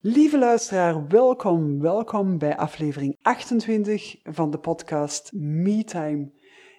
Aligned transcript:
Lieve 0.00 0.38
luisteraar, 0.38 1.06
welkom, 1.06 1.80
welkom 1.80 2.38
bij 2.38 2.56
aflevering 2.56 3.18
28 3.22 4.16
van 4.22 4.50
de 4.50 4.58
podcast 4.58 5.32
MeTime. 5.34 6.30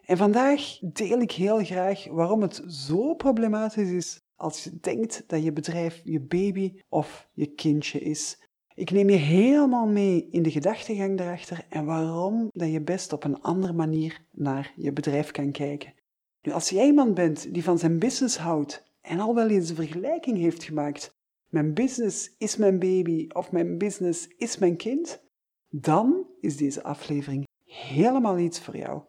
En 0.05 0.17
vandaag 0.17 0.79
deel 0.81 1.19
ik 1.19 1.31
heel 1.31 1.63
graag 1.63 2.07
waarom 2.07 2.41
het 2.41 2.63
zo 2.67 3.13
problematisch 3.13 3.91
is 3.91 4.21
als 4.35 4.63
je 4.63 4.77
denkt 4.81 5.23
dat 5.27 5.43
je 5.43 5.53
bedrijf 5.53 6.01
je 6.03 6.21
baby 6.21 6.73
of 6.89 7.29
je 7.33 7.53
kindje 7.53 7.99
is. 7.99 8.43
Ik 8.73 8.91
neem 8.91 9.09
je 9.09 9.17
helemaal 9.17 9.87
mee 9.87 10.27
in 10.31 10.43
de 10.43 10.51
gedachtegang 10.51 11.17
daarachter 11.17 11.65
en 11.69 11.85
waarom 11.85 12.49
dat 12.51 12.71
je 12.71 12.81
best 12.81 13.13
op 13.13 13.23
een 13.23 13.41
andere 13.41 13.73
manier 13.73 14.25
naar 14.31 14.73
je 14.75 14.93
bedrijf 14.93 15.31
kan 15.31 15.51
kijken. 15.51 15.93
Nu, 16.41 16.51
als 16.51 16.69
jij 16.69 16.85
iemand 16.85 17.13
bent 17.13 17.53
die 17.53 17.63
van 17.63 17.79
zijn 17.79 17.99
business 17.99 18.37
houdt 18.37 18.83
en 19.01 19.19
al 19.19 19.35
wel 19.35 19.49
eens 19.49 19.69
een 19.69 19.75
vergelijking 19.75 20.37
heeft 20.37 20.63
gemaakt 20.63 21.17
mijn 21.49 21.73
business 21.73 22.35
is 22.37 22.57
mijn 22.57 22.79
baby 22.79 23.27
of 23.27 23.51
mijn 23.51 23.77
business 23.77 24.27
is 24.37 24.57
mijn 24.57 24.75
kind, 24.77 25.21
dan 25.69 26.27
is 26.41 26.57
deze 26.57 26.83
aflevering 26.83 27.47
helemaal 27.65 28.37
iets 28.37 28.59
voor 28.59 28.77
jou. 28.77 29.01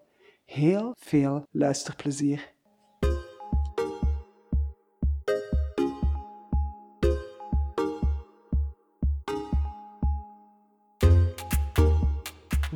Heel 0.45 0.95
veel 0.99 1.47
luisterplezier. 1.51 2.53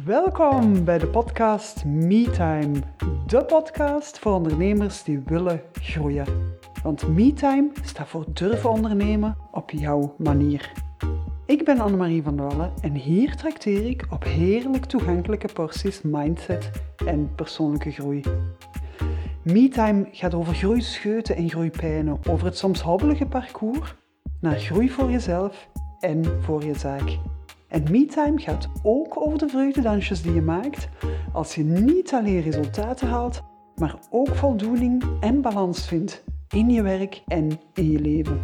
Welkom 0.05 0.85
bij 0.85 0.99
de 0.99 1.09
podcast 1.09 1.85
MeTime, 1.85 2.73
de 3.27 3.45
podcast 3.45 4.19
voor 4.19 4.33
ondernemers 4.33 5.03
die 5.03 5.19
willen 5.19 5.63
groeien. 5.73 6.27
Want 6.85 7.09
MeTime 7.09 7.71
staat 7.83 8.09
voor 8.09 8.25
durven 8.33 8.71
ondernemen 8.71 9.37
op 9.51 9.71
jouw 9.71 10.15
manier. 10.19 10.73
Ik 11.47 11.65
ben 11.65 11.79
Annemarie 11.79 12.23
van 12.23 12.37
Wallen 12.37 12.73
en 12.81 12.95
hier 12.95 13.37
trakteer 13.37 13.87
ik 13.87 14.07
op 14.11 14.25
heerlijk 14.25 14.85
toegankelijke 14.85 15.49
porties 15.53 16.03
mindset 16.03 16.71
en 17.07 17.35
persoonlijke 17.35 17.91
groei. 17.91 18.21
MeTime 19.43 20.09
gaat 20.11 20.35
over 20.35 20.55
groeischeuten 20.55 21.37
en 21.37 21.51
groeipijnen, 21.51 22.19
over 22.29 22.47
het 22.47 22.59
soms 22.59 22.81
hobbelige 22.81 23.27
parcours 23.27 23.95
naar 24.41 24.59
groei 24.59 24.91
voor 24.91 25.11
jezelf 25.11 25.69
en 26.01 26.43
voor 26.43 26.65
je 26.65 26.75
zaak. 26.75 27.19
En 27.69 27.83
MeTime 27.91 28.41
gaat 28.41 28.69
ook 28.83 29.27
over 29.27 29.39
de 29.39 29.49
vreugdedansjes 29.49 30.23
die 30.23 30.35
je 30.35 30.43
maakt 30.43 30.89
als 31.33 31.55
je 31.55 31.65
niet 31.65 32.13
alleen 32.13 32.41
resultaten 32.41 33.09
haalt, 33.09 33.43
maar 33.77 33.99
ook 34.11 34.35
voldoening 34.35 35.05
en 35.21 35.41
balans 35.41 35.87
vindt 35.87 36.25
in 36.55 36.71
je 36.71 36.83
werk 36.83 37.23
en 37.27 37.61
in 37.75 37.91
je 37.91 38.01
leven. 38.01 38.43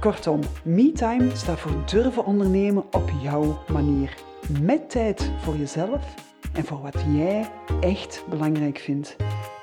Kortom, 0.00 0.40
MeTime 0.64 1.36
staat 1.36 1.60
voor 1.60 1.84
durven 1.86 2.24
ondernemen 2.24 2.84
op 2.90 3.10
jouw 3.22 3.58
manier. 3.68 4.14
Met 4.60 4.90
tijd 4.90 5.32
voor 5.38 5.56
jezelf 5.56 6.14
en 6.52 6.64
voor 6.64 6.80
wat 6.80 7.04
jij 7.14 7.50
echt 7.80 8.24
belangrijk 8.30 8.78
vindt. 8.78 9.16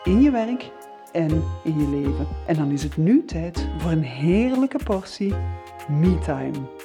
In 0.03 0.21
je 0.21 0.31
werk 0.31 0.71
en 1.11 1.43
in 1.63 1.79
je 1.79 1.89
leven. 1.89 2.27
En 2.47 2.55
dan 2.55 2.71
is 2.71 2.83
het 2.83 2.97
nu 2.97 3.25
tijd 3.25 3.67
voor 3.77 3.91
een 3.91 4.03
heerlijke 4.03 4.79
portie 4.83 5.33
MeTime. 5.87 6.78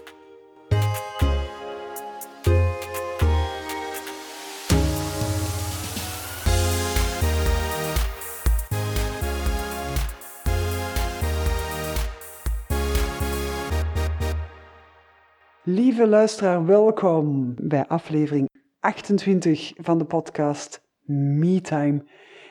Lieve 15.74 16.06
luisteraar, 16.06 16.66
welkom 16.66 17.54
bij 17.60 17.86
aflevering 17.86 18.48
28 18.80 19.72
van 19.76 19.98
de 19.98 20.04
podcast 20.04 20.82
MeTime. 21.38 22.04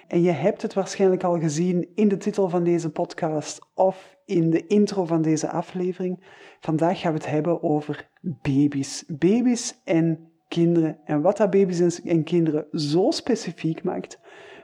En 0.07 0.21
je 0.21 0.31
hebt 0.31 0.61
het 0.61 0.73
waarschijnlijk 0.73 1.23
al 1.23 1.39
gezien 1.39 1.89
in 1.95 2.07
de 2.07 2.17
titel 2.17 2.49
van 2.49 2.63
deze 2.63 2.89
podcast 2.89 3.69
of 3.73 4.17
in 4.25 4.49
de 4.49 4.67
intro 4.67 5.05
van 5.05 5.21
deze 5.21 5.49
aflevering. 5.49 6.23
Vandaag 6.59 6.99
gaan 6.99 7.11
we 7.11 7.17
het 7.17 7.29
hebben 7.29 7.63
over 7.63 8.09
baby's. 8.21 9.03
Baby's 9.07 9.81
en 9.83 10.31
kinderen. 10.47 10.99
En 11.05 11.21
wat 11.21 11.37
dat 11.37 11.49
baby's 11.49 12.01
en 12.01 12.23
kinderen 12.23 12.67
zo 12.71 13.11
specifiek 13.11 13.83
maakt. 13.83 14.19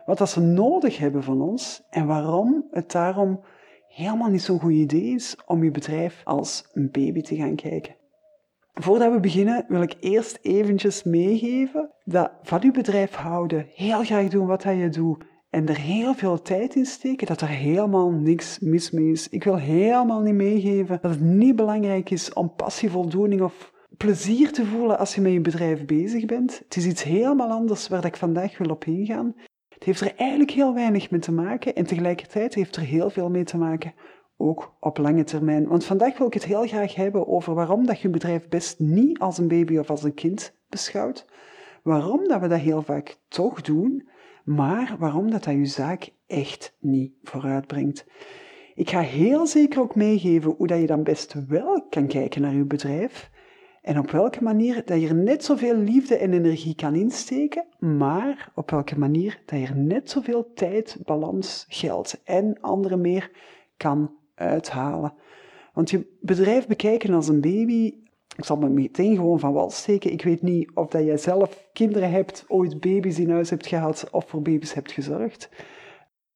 Wat 0.05 0.17
dat 0.17 0.29
ze 0.29 0.41
nodig 0.41 0.97
hebben 0.97 1.23
van 1.23 1.41
ons 1.41 1.83
en 1.89 2.05
waarom 2.05 2.67
het 2.71 2.91
daarom 2.91 3.43
helemaal 3.87 4.29
niet 4.29 4.41
zo'n 4.41 4.59
goed 4.59 4.71
idee 4.71 5.13
is 5.13 5.37
om 5.45 5.63
je 5.63 5.71
bedrijf 5.71 6.21
als 6.23 6.69
een 6.73 6.91
baby 6.91 7.21
te 7.21 7.35
gaan 7.35 7.55
kijken. 7.55 7.97
Voordat 8.81 9.11
we 9.11 9.19
beginnen 9.19 9.65
wil 9.67 9.81
ik 9.81 9.95
eerst 9.99 10.39
eventjes 10.41 11.03
meegeven 11.03 11.91
dat 12.03 12.31
van 12.43 12.63
uw 12.63 12.71
bedrijf 12.71 13.15
houden, 13.15 13.65
heel 13.73 14.03
graag 14.03 14.27
doen 14.27 14.47
wat 14.47 14.63
je 14.63 14.89
doet 14.89 15.23
en 15.49 15.67
er 15.67 15.77
heel 15.77 16.13
veel 16.13 16.41
tijd 16.41 16.75
in 16.75 16.85
steken, 16.85 17.27
dat 17.27 17.41
er 17.41 17.47
helemaal 17.47 18.11
niks 18.11 18.59
mis 18.59 18.91
mee 18.91 19.11
is. 19.11 19.29
Ik 19.29 19.43
wil 19.43 19.57
helemaal 19.57 20.21
niet 20.21 20.33
meegeven 20.33 20.99
dat 21.01 21.11
het 21.11 21.21
niet 21.21 21.55
belangrijk 21.55 22.09
is 22.09 22.33
om 22.33 22.53
passie, 22.55 22.89
voldoening 22.89 23.41
of 23.41 23.73
plezier 23.97 24.51
te 24.51 24.65
voelen 24.65 24.99
als 24.99 25.15
je 25.15 25.21
met 25.21 25.31
je 25.31 25.41
bedrijf 25.41 25.85
bezig 25.85 26.25
bent. 26.25 26.61
Het 26.63 26.75
is 26.75 26.85
iets 26.85 27.03
helemaal 27.03 27.49
anders 27.49 27.87
waar 27.87 28.05
ik 28.05 28.17
vandaag 28.17 28.57
wil 28.57 28.69
op 28.69 28.85
ingaan. 28.85 29.35
Het 29.69 29.83
heeft 29.83 30.01
er 30.01 30.13
eigenlijk 30.15 30.51
heel 30.51 30.73
weinig 30.73 31.11
mee 31.11 31.19
te 31.19 31.31
maken 31.31 31.75
en 31.75 31.85
tegelijkertijd 31.85 32.53
heeft 32.53 32.75
er 32.75 32.81
heel 32.81 33.09
veel 33.09 33.29
mee 33.29 33.43
te 33.43 33.57
maken 33.57 33.93
ook 34.41 34.75
op 34.79 34.97
lange 34.97 35.23
termijn. 35.23 35.67
Want 35.67 35.85
vandaag 35.85 36.17
wil 36.17 36.27
ik 36.27 36.33
het 36.33 36.45
heel 36.45 36.67
graag 36.67 36.95
hebben 36.95 37.27
over 37.27 37.53
waarom 37.53 37.85
dat 37.85 37.99
je 37.99 38.09
bedrijf 38.09 38.47
best 38.47 38.79
niet 38.79 39.19
als 39.19 39.37
een 39.37 39.47
baby 39.47 39.77
of 39.77 39.89
als 39.89 40.03
een 40.03 40.13
kind 40.13 40.55
beschouwt. 40.69 41.25
Waarom 41.83 42.27
dat 42.27 42.41
we 42.41 42.47
dat 42.47 42.59
heel 42.59 42.81
vaak 42.81 43.19
toch 43.27 43.61
doen, 43.61 44.09
maar 44.43 44.95
waarom 44.99 45.31
dat 45.31 45.43
dat 45.43 45.53
je 45.53 45.65
zaak 45.65 46.09
echt 46.27 46.75
niet 46.79 47.13
vooruitbrengt. 47.23 48.05
Ik 48.75 48.89
ga 48.89 48.99
heel 48.99 49.47
zeker 49.47 49.81
ook 49.81 49.95
meegeven 49.95 50.53
hoe 50.57 50.67
dat 50.67 50.79
je 50.79 50.87
dan 50.87 51.03
best 51.03 51.35
wel 51.47 51.85
kan 51.89 52.07
kijken 52.07 52.41
naar 52.41 52.55
je 52.55 52.65
bedrijf 52.65 53.31
en 53.81 53.99
op 53.99 54.11
welke 54.11 54.43
manier 54.43 54.81
dat 54.85 55.01
je 55.01 55.07
er 55.07 55.15
net 55.15 55.43
zoveel 55.43 55.75
liefde 55.75 56.17
en 56.17 56.33
energie 56.33 56.75
kan 56.75 56.95
insteken, 56.95 57.65
maar 57.79 58.51
op 58.55 58.71
welke 58.71 58.99
manier 58.99 59.41
dat 59.45 59.59
je 59.59 59.65
er 59.65 59.77
net 59.77 60.09
zoveel 60.09 60.53
tijd, 60.53 60.97
balans, 61.05 61.65
geld 61.69 62.21
en 62.23 62.57
andere 62.61 62.97
meer 62.97 63.31
kan 63.77 64.18
uithalen. 64.39 65.13
Want 65.73 65.89
je 65.89 66.17
bedrijf 66.21 66.67
bekijken 66.67 67.13
als 67.13 67.27
een 67.27 67.41
baby, 67.41 67.93
ik 68.37 68.45
zal 68.45 68.57
me 68.57 68.69
meteen 68.69 69.15
gewoon 69.15 69.39
van 69.39 69.53
wal 69.53 69.69
steken. 69.69 70.11
Ik 70.11 70.23
weet 70.23 70.41
niet 70.41 70.71
of 70.73 70.87
dat 70.87 71.05
jij 71.05 71.17
zelf 71.17 71.69
kinderen 71.73 72.11
hebt, 72.11 72.45
ooit 72.47 72.79
baby's 72.79 73.19
in 73.19 73.29
huis 73.29 73.49
hebt 73.49 73.67
gehad 73.67 74.07
of 74.11 74.29
voor 74.29 74.41
baby's 74.41 74.73
hebt 74.73 74.91
gezorgd. 74.91 75.49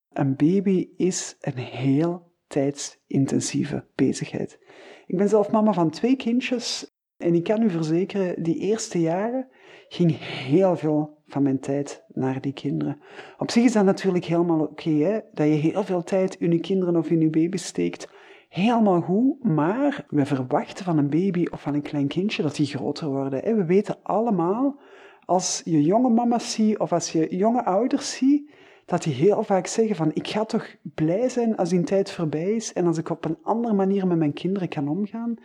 Een 0.09 0.35
baby 0.35 0.89
is 0.97 1.37
een 1.41 1.57
heel 1.57 2.31
tijdsintensieve 2.47 3.85
bezigheid. 3.95 4.59
Ik 5.05 5.17
ben 5.17 5.29
zelf 5.29 5.51
mama 5.51 5.73
van 5.73 5.89
twee 5.89 6.15
kindjes 6.15 6.91
en 7.17 7.33
ik 7.33 7.43
kan 7.43 7.61
u 7.61 7.69
verzekeren, 7.69 8.43
die 8.43 8.57
eerste 8.57 8.99
jaren 8.99 9.47
ging 9.87 10.17
heel 10.19 10.75
veel 10.75 11.22
van 11.33 11.43
mijn 11.43 11.59
tijd 11.59 12.03
naar 12.13 12.41
die 12.41 12.53
kinderen. 12.53 13.01
Op 13.37 13.51
zich 13.51 13.63
is 13.63 13.71
dat 13.71 13.85
natuurlijk 13.85 14.25
helemaal 14.25 14.59
oké, 14.59 15.23
dat 15.33 15.47
je 15.47 15.53
heel 15.53 15.83
veel 15.83 16.03
tijd 16.03 16.35
in 16.35 16.51
je 16.51 16.59
kinderen 16.59 16.95
of 16.95 17.09
in 17.09 17.19
je 17.19 17.29
baby 17.29 17.57
steekt. 17.57 18.07
Helemaal 18.49 19.01
goed, 19.01 19.43
maar 19.43 20.05
we 20.09 20.25
verwachten 20.25 20.85
van 20.85 20.97
een 20.97 21.09
baby 21.09 21.45
of 21.51 21.61
van 21.61 21.73
een 21.73 21.81
klein 21.81 22.07
kindje 22.07 22.41
dat 22.41 22.55
die 22.55 22.65
groter 22.65 23.07
worden. 23.07 23.39
Hè. 23.39 23.55
We 23.55 23.65
weten 23.65 23.97
allemaal, 24.03 24.79
als 25.25 25.61
je 25.65 25.81
jonge 25.81 26.09
mama's 26.09 26.51
ziet 26.51 26.79
of 26.79 26.91
als 26.91 27.11
je 27.11 27.35
jonge 27.35 27.65
ouders 27.65 28.17
ziet, 28.17 28.49
dat 28.85 29.03
die 29.03 29.13
heel 29.13 29.43
vaak 29.43 29.67
zeggen 29.67 29.95
van 29.95 30.11
ik 30.13 30.27
ga 30.27 30.45
toch 30.45 30.75
blij 30.95 31.29
zijn 31.29 31.57
als 31.57 31.69
die 31.69 31.83
tijd 31.83 32.11
voorbij 32.11 32.51
is 32.51 32.73
en 32.73 32.87
als 32.87 32.97
ik 32.97 33.09
op 33.09 33.25
een 33.25 33.37
andere 33.43 33.73
manier 33.73 34.07
met 34.07 34.17
mijn 34.17 34.33
kinderen 34.33 34.69
kan 34.69 34.87
omgaan. 34.87 35.35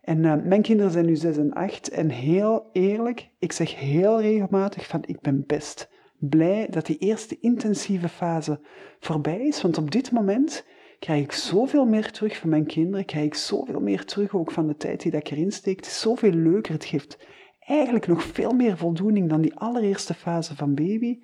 En 0.00 0.24
uh, 0.24 0.34
mijn 0.44 0.62
kinderen 0.62 0.92
zijn 0.92 1.06
nu 1.06 1.16
6 1.16 1.36
en 1.36 1.52
8 1.52 1.88
en 1.88 2.08
heel 2.08 2.68
eerlijk, 2.72 3.30
ik 3.38 3.52
zeg 3.52 3.74
heel 3.74 4.20
regelmatig 4.20 4.86
van 4.86 5.02
ik 5.06 5.20
ben 5.20 5.44
best 5.46 5.90
blij 6.18 6.66
dat 6.70 6.86
die 6.86 6.98
eerste 6.98 7.38
intensieve 7.40 8.08
fase 8.08 8.60
voorbij 8.98 9.40
is, 9.40 9.62
want 9.62 9.78
op 9.78 9.90
dit 9.90 10.10
moment 10.10 10.66
krijg 10.98 11.22
ik 11.22 11.32
zoveel 11.32 11.84
meer 11.84 12.10
terug 12.10 12.36
van 12.36 12.48
mijn 12.48 12.66
kinderen, 12.66 13.04
krijg 13.04 13.24
ik 13.24 13.34
zoveel 13.34 13.80
meer 13.80 14.04
terug 14.04 14.34
ook 14.34 14.50
van 14.50 14.66
de 14.66 14.76
tijd 14.76 15.02
die 15.02 15.12
ik 15.12 15.30
erin 15.30 15.52
steek. 15.52 15.76
Het 15.76 15.86
is 15.86 16.00
zoveel 16.00 16.32
leuker, 16.32 16.72
het 16.72 16.84
geeft 16.84 17.18
eigenlijk 17.58 18.06
nog 18.06 18.22
veel 18.22 18.52
meer 18.52 18.76
voldoening 18.76 19.28
dan 19.28 19.40
die 19.40 19.54
allereerste 19.54 20.14
fase 20.14 20.56
van 20.56 20.74
baby. 20.74 21.18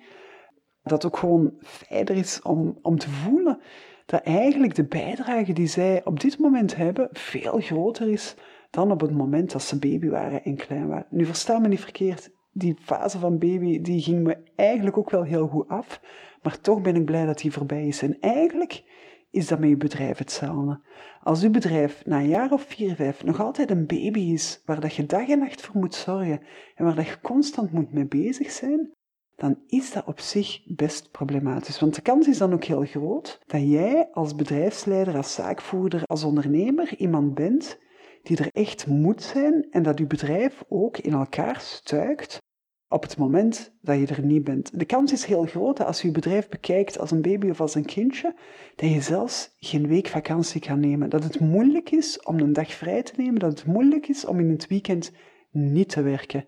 Dat 0.83 1.05
ook 1.05 1.17
gewoon 1.17 1.53
fijner 1.61 2.15
is 2.15 2.41
om, 2.41 2.79
om 2.81 2.97
te 2.97 3.09
voelen 3.09 3.59
dat 4.05 4.21
eigenlijk 4.21 4.75
de 4.75 4.85
bijdrage 4.85 5.53
die 5.53 5.67
zij 5.67 6.05
op 6.05 6.19
dit 6.19 6.39
moment 6.39 6.75
hebben 6.75 7.09
veel 7.11 7.59
groter 7.59 8.09
is 8.09 8.35
dan 8.69 8.91
op 8.91 9.01
het 9.01 9.11
moment 9.11 9.51
dat 9.51 9.61
ze 9.61 9.79
baby 9.79 10.09
waren 10.09 10.43
en 10.43 10.55
klein 10.55 10.87
waren. 10.87 11.07
Nu 11.09 11.25
versta 11.25 11.59
me 11.59 11.67
niet 11.67 11.81
verkeerd, 11.81 12.29
die 12.51 12.77
fase 12.81 13.19
van 13.19 13.37
baby 13.37 13.81
die 13.81 14.01
ging 14.01 14.23
me 14.23 14.37
eigenlijk 14.55 14.97
ook 14.97 15.09
wel 15.09 15.23
heel 15.23 15.47
goed 15.47 15.67
af, 15.67 16.01
maar 16.41 16.61
toch 16.61 16.81
ben 16.81 16.95
ik 16.95 17.05
blij 17.05 17.25
dat 17.25 17.37
die 17.37 17.51
voorbij 17.51 17.87
is. 17.87 18.01
En 18.01 18.19
eigenlijk 18.19 18.83
is 19.31 19.47
dat 19.47 19.59
met 19.59 19.69
je 19.69 19.77
bedrijf 19.77 20.17
hetzelfde. 20.17 20.81
Als 21.23 21.43
uw 21.43 21.51
bedrijf 21.51 22.05
na 22.05 22.19
een 22.19 22.27
jaar 22.27 22.51
of 22.51 22.61
vier, 22.61 22.95
vijf 22.95 23.23
nog 23.23 23.41
altijd 23.41 23.71
een 23.71 23.85
baby 23.85 24.19
is, 24.19 24.61
waar 24.65 24.79
dat 24.79 24.93
je 24.93 25.05
dag 25.05 25.27
en 25.29 25.39
nacht 25.39 25.61
voor 25.61 25.79
moet 25.79 25.95
zorgen 25.95 26.41
en 26.75 26.85
waar 26.85 26.95
dat 26.95 27.07
je 27.07 27.21
constant 27.21 27.71
moet 27.71 27.93
mee 27.93 28.07
bezig 28.07 28.51
zijn, 28.51 28.91
dan 29.35 29.59
is 29.67 29.91
dat 29.91 30.05
op 30.05 30.19
zich 30.19 30.61
best 30.65 31.11
problematisch. 31.11 31.79
Want 31.79 31.95
de 31.95 32.01
kans 32.01 32.27
is 32.27 32.37
dan 32.37 32.53
ook 32.53 32.63
heel 32.63 32.85
groot 32.85 33.39
dat 33.45 33.61
jij 33.61 34.09
als 34.11 34.35
bedrijfsleider, 34.35 35.15
als 35.15 35.33
zaakvoerder, 35.33 36.03
als 36.05 36.23
ondernemer 36.23 36.95
iemand 36.97 37.33
bent 37.33 37.79
die 38.27 38.37
er 38.37 38.49
echt 38.53 38.87
moet 38.87 39.23
zijn 39.23 39.67
en 39.71 39.83
dat 39.83 39.97
je 39.97 40.05
bedrijf 40.05 40.63
ook 40.67 40.97
in 40.97 41.13
elkaar 41.13 41.59
stuikt 41.59 42.39
op 42.89 43.01
het 43.01 43.17
moment 43.17 43.73
dat 43.81 43.99
je 43.99 44.07
er 44.07 44.25
niet 44.25 44.43
bent. 44.43 44.79
De 44.79 44.85
kans 44.85 45.11
is 45.11 45.25
heel 45.25 45.43
groot 45.43 45.77
dat 45.77 45.87
als 45.87 46.01
je 46.01 46.07
je 46.07 46.13
bedrijf 46.13 46.49
bekijkt 46.49 46.99
als 46.99 47.11
een 47.11 47.21
baby 47.21 47.49
of 47.49 47.61
als 47.61 47.75
een 47.75 47.85
kindje, 47.85 48.35
dat 48.75 48.89
je 48.89 49.01
zelfs 49.01 49.55
geen 49.59 49.87
week 49.87 50.07
vakantie 50.07 50.61
kan 50.61 50.79
nemen. 50.79 51.09
Dat 51.09 51.23
het 51.23 51.39
moeilijk 51.39 51.91
is 51.91 52.21
om 52.23 52.39
een 52.39 52.53
dag 52.53 52.73
vrij 52.73 53.03
te 53.03 53.13
nemen, 53.17 53.39
dat 53.39 53.59
het 53.59 53.65
moeilijk 53.65 54.07
is 54.07 54.25
om 54.25 54.39
in 54.39 54.49
het 54.49 54.67
weekend 54.67 55.11
niet 55.51 55.89
te 55.89 56.01
werken. 56.01 56.45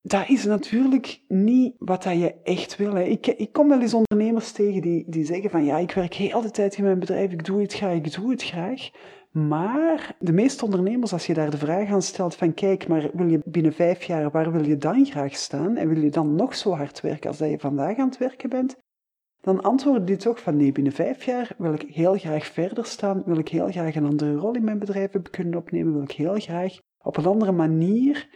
Dat 0.00 0.28
is 0.28 0.44
natuurlijk 0.44 1.22
niet 1.28 1.74
wat 1.78 2.02
dat 2.02 2.18
je 2.18 2.34
echt 2.42 2.76
wil. 2.76 2.96
Ik, 2.96 3.26
ik 3.26 3.52
kom 3.52 3.68
wel 3.68 3.80
eens 3.80 3.94
ondernemers 3.94 4.52
tegen 4.52 4.82
die, 4.82 5.04
die 5.08 5.24
zeggen 5.24 5.50
van 5.50 5.64
ja, 5.64 5.78
ik 5.78 5.92
werk 5.92 6.14
heel 6.14 6.40
de 6.40 6.50
tijd 6.50 6.76
in 6.76 6.84
mijn 6.84 6.98
bedrijf, 6.98 7.32
ik 7.32 7.44
doe 7.44 7.60
het 7.60 7.74
graag, 7.74 7.94
ik 7.94 8.14
doe 8.14 8.30
het 8.30 8.42
graag. 8.42 8.90
Maar 9.32 10.16
de 10.18 10.32
meeste 10.32 10.64
ondernemers, 10.64 11.12
als 11.12 11.26
je 11.26 11.34
daar 11.34 11.50
de 11.50 11.58
vraag 11.58 11.88
aan 11.88 12.02
stelt 12.02 12.34
van 12.34 12.54
kijk, 12.54 12.88
maar 12.88 13.10
wil 13.12 13.28
je 13.28 13.40
binnen 13.44 13.72
vijf 13.72 14.02
jaar, 14.02 14.30
waar 14.30 14.52
wil 14.52 14.66
je 14.66 14.76
dan 14.76 15.06
graag 15.06 15.36
staan? 15.36 15.76
En 15.76 15.88
wil 15.88 16.02
je 16.02 16.10
dan 16.10 16.34
nog 16.34 16.54
zo 16.54 16.72
hard 16.72 17.00
werken 17.00 17.28
als 17.28 17.38
dat 17.38 17.50
je 17.50 17.58
vandaag 17.58 17.98
aan 17.98 18.08
het 18.08 18.18
werken 18.18 18.50
bent? 18.50 18.76
Dan 19.40 19.62
antwoorden 19.62 20.04
die 20.04 20.16
toch 20.16 20.40
van 20.40 20.56
nee, 20.56 20.72
binnen 20.72 20.92
vijf 20.92 21.24
jaar 21.24 21.54
wil 21.58 21.72
ik 21.72 21.82
heel 21.82 22.18
graag 22.18 22.46
verder 22.46 22.86
staan, 22.86 23.22
wil 23.26 23.38
ik 23.38 23.48
heel 23.48 23.68
graag 23.68 23.94
een 23.94 24.04
andere 24.04 24.34
rol 24.34 24.54
in 24.54 24.64
mijn 24.64 24.78
bedrijf 24.78 25.10
kunnen 25.30 25.58
opnemen, 25.58 25.92
wil 25.92 26.02
ik 26.02 26.12
heel 26.12 26.38
graag 26.38 26.78
op 26.98 27.16
een 27.16 27.26
andere 27.26 27.52
manier 27.52 28.28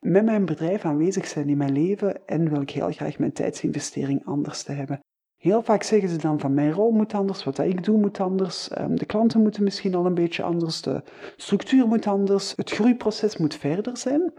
met 0.00 0.24
mijn 0.24 0.44
bedrijf 0.44 0.84
aanwezig 0.84 1.26
zijn 1.26 1.48
in 1.48 1.56
mijn 1.56 1.72
leven 1.72 2.26
en 2.26 2.50
wil 2.50 2.60
ik 2.60 2.70
heel 2.70 2.92
graag 2.92 3.18
mijn 3.18 3.32
tijdsinvestering 3.32 4.24
anders 4.24 4.62
te 4.62 4.72
hebben. 4.72 5.00
Heel 5.38 5.62
vaak 5.62 5.82
zeggen 5.82 6.08
ze 6.08 6.16
dan 6.16 6.40
van 6.40 6.54
mijn 6.54 6.72
rol 6.72 6.90
moet 6.90 7.14
anders, 7.14 7.44
wat 7.44 7.58
ik 7.58 7.84
doe 7.84 7.98
moet 7.98 8.20
anders, 8.20 8.68
ehm, 8.68 8.94
de 8.94 9.06
klanten 9.06 9.42
moeten 9.42 9.62
misschien 9.62 9.94
al 9.94 10.06
een 10.06 10.14
beetje 10.14 10.42
anders, 10.42 10.82
de 10.82 11.02
structuur 11.36 11.86
moet 11.86 12.06
anders, 12.06 12.52
het 12.56 12.70
groeiproces 12.70 13.36
moet 13.36 13.54
verder 13.54 13.96
zijn. 13.96 14.32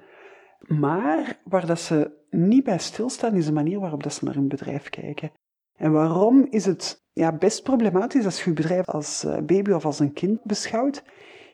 Maar 0.59 1.39
waar 1.43 1.65
dat 1.65 1.79
ze 1.79 2.11
niet 2.29 2.63
bij 2.63 2.79
stilstaan 2.79 3.35
is 3.35 3.45
de 3.45 3.51
manier 3.51 3.79
waarop 3.79 4.03
dat 4.03 4.13
ze 4.13 4.25
naar 4.25 4.33
hun 4.33 4.47
bedrijf 4.47 4.89
kijken. 4.89 5.31
En 5.75 5.91
waarom 5.91 6.47
is 6.49 6.65
het 6.65 7.05
ja, 7.13 7.37
best 7.37 7.63
problematisch 7.63 8.25
als 8.25 8.43
je 8.43 8.49
je 8.49 8.55
bedrijf 8.55 8.87
als 8.89 9.23
eh, 9.23 9.37
baby 9.37 9.71
of 9.71 9.85
als 9.85 9.99
een 9.99 10.13
kind 10.13 10.43
beschouwt? 10.43 11.03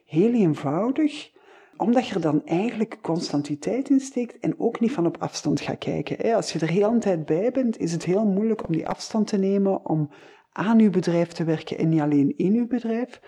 Heel 0.06 0.33
eenvoudig 0.33 1.31
omdat 1.77 2.07
je 2.07 2.16
er 2.16 2.22
dan 2.22 2.45
eigenlijk 2.45 2.98
constantiteit 3.01 3.89
in 3.89 4.00
steekt 4.00 4.39
en 4.39 4.60
ook 4.60 4.80
niet 4.80 4.92
van 4.92 5.06
op 5.06 5.18
afstand 5.19 5.62
gaat 5.62 5.77
kijken. 5.77 6.36
Als 6.36 6.54
je 6.54 6.60
er 6.60 6.69
heel 6.69 6.92
een 6.92 7.00
tijd 7.00 7.25
bij 7.25 7.51
bent, 7.51 7.77
is 7.77 7.92
het 7.92 8.06
heel 8.06 8.25
moeilijk 8.25 8.68
om 8.68 8.74
die 8.74 8.88
afstand 8.88 9.27
te 9.27 9.38
nemen, 9.38 9.86
om 9.86 10.10
aan 10.51 10.80
je 10.80 10.89
bedrijf 10.89 11.27
te 11.27 11.44
werken 11.44 11.77
en 11.77 11.89
niet 11.89 12.01
alleen 12.01 12.38
in 12.38 12.54
je 12.54 12.68
bedrijf. 12.68 13.22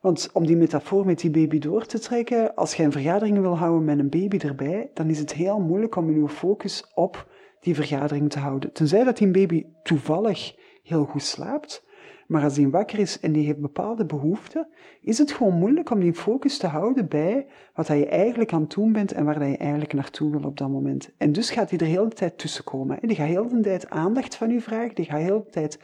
Want 0.00 0.30
om 0.32 0.46
die 0.46 0.56
metafoor 0.56 1.06
met 1.06 1.18
die 1.18 1.30
baby 1.30 1.58
door 1.58 1.86
te 1.86 1.98
trekken, 1.98 2.54
als 2.54 2.74
je 2.74 2.82
een 2.82 2.92
vergadering 2.92 3.40
wil 3.40 3.58
houden 3.58 3.84
met 3.84 3.98
een 3.98 4.08
baby 4.08 4.36
erbij, 4.36 4.90
dan 4.94 5.10
is 5.10 5.18
het 5.18 5.32
heel 5.32 5.60
moeilijk 5.60 5.96
om 5.96 6.20
je 6.20 6.28
focus 6.28 6.92
op 6.94 7.28
die 7.60 7.74
vergadering 7.74 8.30
te 8.30 8.38
houden. 8.38 8.72
Tenzij 8.72 9.04
dat 9.04 9.16
die 9.16 9.30
baby 9.30 9.64
toevallig 9.82 10.54
heel 10.82 11.04
goed 11.04 11.22
slaapt, 11.22 11.84
maar 12.30 12.42
als 12.42 12.54
die 12.54 12.68
wakker 12.68 12.98
is 12.98 13.20
en 13.20 13.32
die 13.32 13.44
heeft 13.44 13.60
bepaalde 13.60 14.06
behoeften, 14.06 14.68
is 15.00 15.18
het 15.18 15.32
gewoon 15.32 15.58
moeilijk 15.58 15.90
om 15.90 16.00
die 16.00 16.14
focus 16.14 16.58
te 16.58 16.66
houden 16.66 17.08
bij 17.08 17.46
wat 17.74 17.86
je 17.86 18.06
eigenlijk 18.06 18.52
aan 18.52 18.60
het 18.60 18.70
doen 18.70 18.92
bent 18.92 19.12
en 19.12 19.24
waar 19.24 19.48
je 19.48 19.56
eigenlijk 19.56 19.92
naartoe 19.92 20.30
wil 20.30 20.42
op 20.42 20.58
dat 20.58 20.68
moment. 20.68 21.10
En 21.16 21.32
dus 21.32 21.50
gaat 21.50 21.70
hij 21.70 21.78
er 21.78 21.86
heel 21.86 22.08
de 22.08 22.14
tijd 22.14 22.38
tussen 22.38 22.64
komen. 22.64 22.98
Die 23.00 23.16
gaat 23.16 23.26
heel 23.26 23.48
de 23.48 23.60
tijd 23.60 23.90
aandacht 23.90 24.36
van 24.36 24.50
u 24.50 24.60
vragen, 24.60 24.94
die 24.94 25.04
gaat 25.04 25.20
heel 25.20 25.42
de 25.44 25.50
tijd 25.50 25.78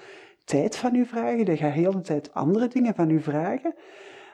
tijd 0.45 0.77
van 0.77 0.95
u 0.95 1.05
vragen, 1.05 1.45
die 1.45 1.57
gaat 1.57 1.73
heel 1.73 1.93
de 1.93 2.01
tijd 2.01 2.35
andere 2.35 2.69
dingen 2.69 2.95
van 2.95 3.11
u 3.11 3.21
vragen. 3.21 3.75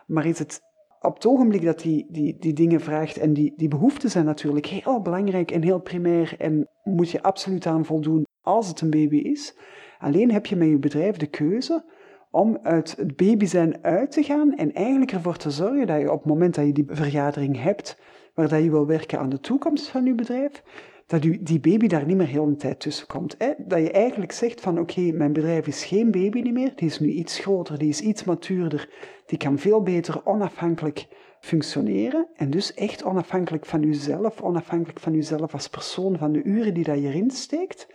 Maar 0.07 0.27
is 0.27 0.39
het 0.39 0.61
op 1.01 1.15
het 1.15 1.27
ogenblik 1.27 1.65
dat 1.65 1.83
hij 1.83 2.07
die, 2.09 2.37
die 2.39 2.53
dingen 2.53 2.81
vraagt, 2.81 3.17
en 3.17 3.33
die, 3.33 3.53
die 3.57 3.69
behoeften 3.69 4.11
zijn 4.11 4.25
natuurlijk 4.25 4.67
heel 4.67 5.01
belangrijk 5.01 5.51
en 5.51 5.63
heel 5.63 5.81
primair 5.81 6.35
en 6.39 6.69
moet 6.83 7.11
je 7.11 7.23
absoluut 7.23 7.67
aan 7.67 7.85
voldoen 7.85 8.27
als 8.41 8.69
het 8.69 8.81
een 8.81 8.91
baby 8.91 9.17
is. 9.17 9.57
Alleen 9.99 10.33
heb 10.33 10.47
je 10.47 10.57
met 10.57 10.69
je 10.69 10.79
bedrijf 10.79 11.17
de 11.17 11.27
keuze 11.27 11.85
om 12.33 12.59
uit 12.63 12.97
het 12.97 13.17
baby 13.17 13.47
zijn 13.47 13.79
uit 13.83 14.11
te 14.11 14.23
gaan 14.23 14.55
en 14.55 14.73
eigenlijk 14.73 15.13
ervoor 15.13 15.37
te 15.37 15.51
zorgen 15.51 15.87
dat 15.87 16.01
je 16.01 16.13
op 16.13 16.19
het 16.19 16.29
moment 16.29 16.55
dat 16.55 16.67
je 16.67 16.73
die 16.73 16.85
vergadering 16.89 17.63
hebt, 17.63 17.99
waar 18.35 18.49
dat 18.49 18.63
je 18.63 18.71
wil 18.71 18.87
werken 18.87 19.19
aan 19.19 19.29
de 19.29 19.41
toekomst 19.41 19.89
van 19.89 20.05
je 20.05 20.15
bedrijf, 20.15 20.63
dat 21.07 21.23
die 21.23 21.61
baby 21.61 21.87
daar 21.87 22.07
niet 22.07 22.17
meer 22.17 22.27
heel 22.27 22.47
een 22.47 22.57
tijd 22.57 22.81
tussen 22.81 23.07
komt. 23.07 23.35
Hè? 23.39 23.53
Dat 23.59 23.79
je 23.79 23.91
eigenlijk 23.91 24.33
zegt 24.33 24.61
van 24.61 24.79
oké, 24.79 25.01
mijn 25.01 25.33
bedrijf 25.33 25.67
is 25.67 25.85
geen 25.85 26.11
baby 26.11 26.51
meer, 26.51 26.73
die 26.77 26.89
is 26.89 27.01
nu 27.01 27.09
iets 27.09 27.39
groter, 27.39 27.79
die 27.79 27.89
is 27.89 28.01
iets 28.01 28.25
matuurder, 28.25 28.89
die 29.27 29.39
kan 29.39 29.59
veel 29.59 29.83
beter 29.83 30.27
onafhankelijk 30.27 31.07
functioneren 31.41 32.29
en 32.35 32.51
dus 32.51 32.75
echt 32.75 33.05
onafhankelijk 33.05 33.67
van 33.67 33.83
uzelf, 33.83 34.41
onafhankelijk 34.41 35.01
van 35.01 35.15
uzelf 35.15 35.53
als 35.53 35.69
persoon, 35.69 36.19
van 36.19 36.33
de 36.33 36.43
uren 36.43 36.75
die 36.75 36.85
dat 36.85 36.99
je 36.99 37.07
erin 37.07 37.31
steekt, 37.31 37.87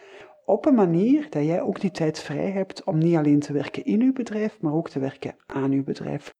op 0.47 0.65
een 0.65 0.75
manier 0.75 1.27
dat 1.29 1.45
jij 1.45 1.61
ook 1.61 1.79
die 1.79 1.91
tijd 1.91 2.19
vrij 2.19 2.51
hebt 2.51 2.83
om 2.83 2.97
niet 2.97 3.15
alleen 3.15 3.39
te 3.39 3.53
werken 3.53 3.85
in 3.85 4.01
uw 4.01 4.13
bedrijf, 4.13 4.61
maar 4.61 4.73
ook 4.73 4.89
te 4.89 4.99
werken 4.99 5.35
aan 5.45 5.71
uw 5.71 5.83
bedrijf. 5.83 6.33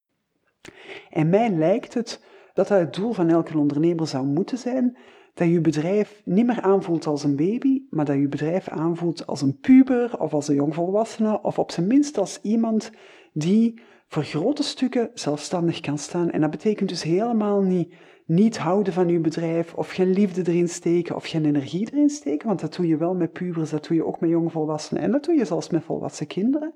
En 1.09 1.29
mij 1.29 1.49
lijkt 1.49 1.93
het 1.93 2.23
dat 2.53 2.67
dat 2.67 2.79
het 2.79 2.93
doel 2.93 3.13
van 3.13 3.29
elke 3.29 3.57
ondernemer 3.57 4.07
zou 4.07 4.25
moeten 4.25 4.57
zijn, 4.57 4.97
dat 5.33 5.47
je 5.47 5.61
bedrijf 5.61 6.21
niet 6.25 6.45
meer 6.45 6.61
aanvoelt 6.61 7.05
als 7.05 7.23
een 7.23 7.35
baby, 7.35 7.81
maar 7.89 8.05
dat 8.05 8.15
je 8.15 8.27
bedrijf 8.27 8.67
aanvoelt 8.67 9.27
als 9.27 9.41
een 9.41 9.59
puber 9.59 10.19
of 10.19 10.33
als 10.33 10.47
een 10.47 10.55
jongvolwassene 10.55 11.41
of 11.41 11.59
op 11.59 11.71
zijn 11.71 11.87
minst 11.87 12.17
als 12.17 12.39
iemand 12.41 12.91
die 13.33 13.81
voor 14.07 14.23
grote 14.23 14.63
stukken 14.63 15.09
zelfstandig 15.13 15.79
kan 15.79 15.97
staan. 15.97 16.31
En 16.31 16.41
dat 16.41 16.51
betekent 16.51 16.89
dus 16.89 17.03
helemaal 17.03 17.61
niet 17.61 17.93
niet 18.27 18.57
houden 18.57 18.93
van 18.93 19.07
je 19.07 19.19
bedrijf, 19.19 19.73
of 19.73 19.91
geen 19.91 20.09
liefde 20.11 20.51
erin 20.51 20.69
steken, 20.69 21.15
of 21.15 21.25
geen 21.25 21.45
energie 21.45 21.87
erin 21.91 22.09
steken, 22.09 22.47
want 22.47 22.59
dat 22.59 22.75
doe 22.75 22.87
je 22.87 22.97
wel 22.97 23.15
met 23.15 23.31
pubers, 23.31 23.69
dat 23.69 23.87
doe 23.87 23.97
je 23.97 24.05
ook 24.05 24.19
met 24.19 24.29
jongvolwassenen 24.29 25.03
en 25.03 25.11
dat 25.11 25.23
doe 25.23 25.35
je 25.35 25.45
zelfs 25.45 25.69
met 25.69 25.83
volwassen 25.83 26.27
kinderen. 26.27 26.73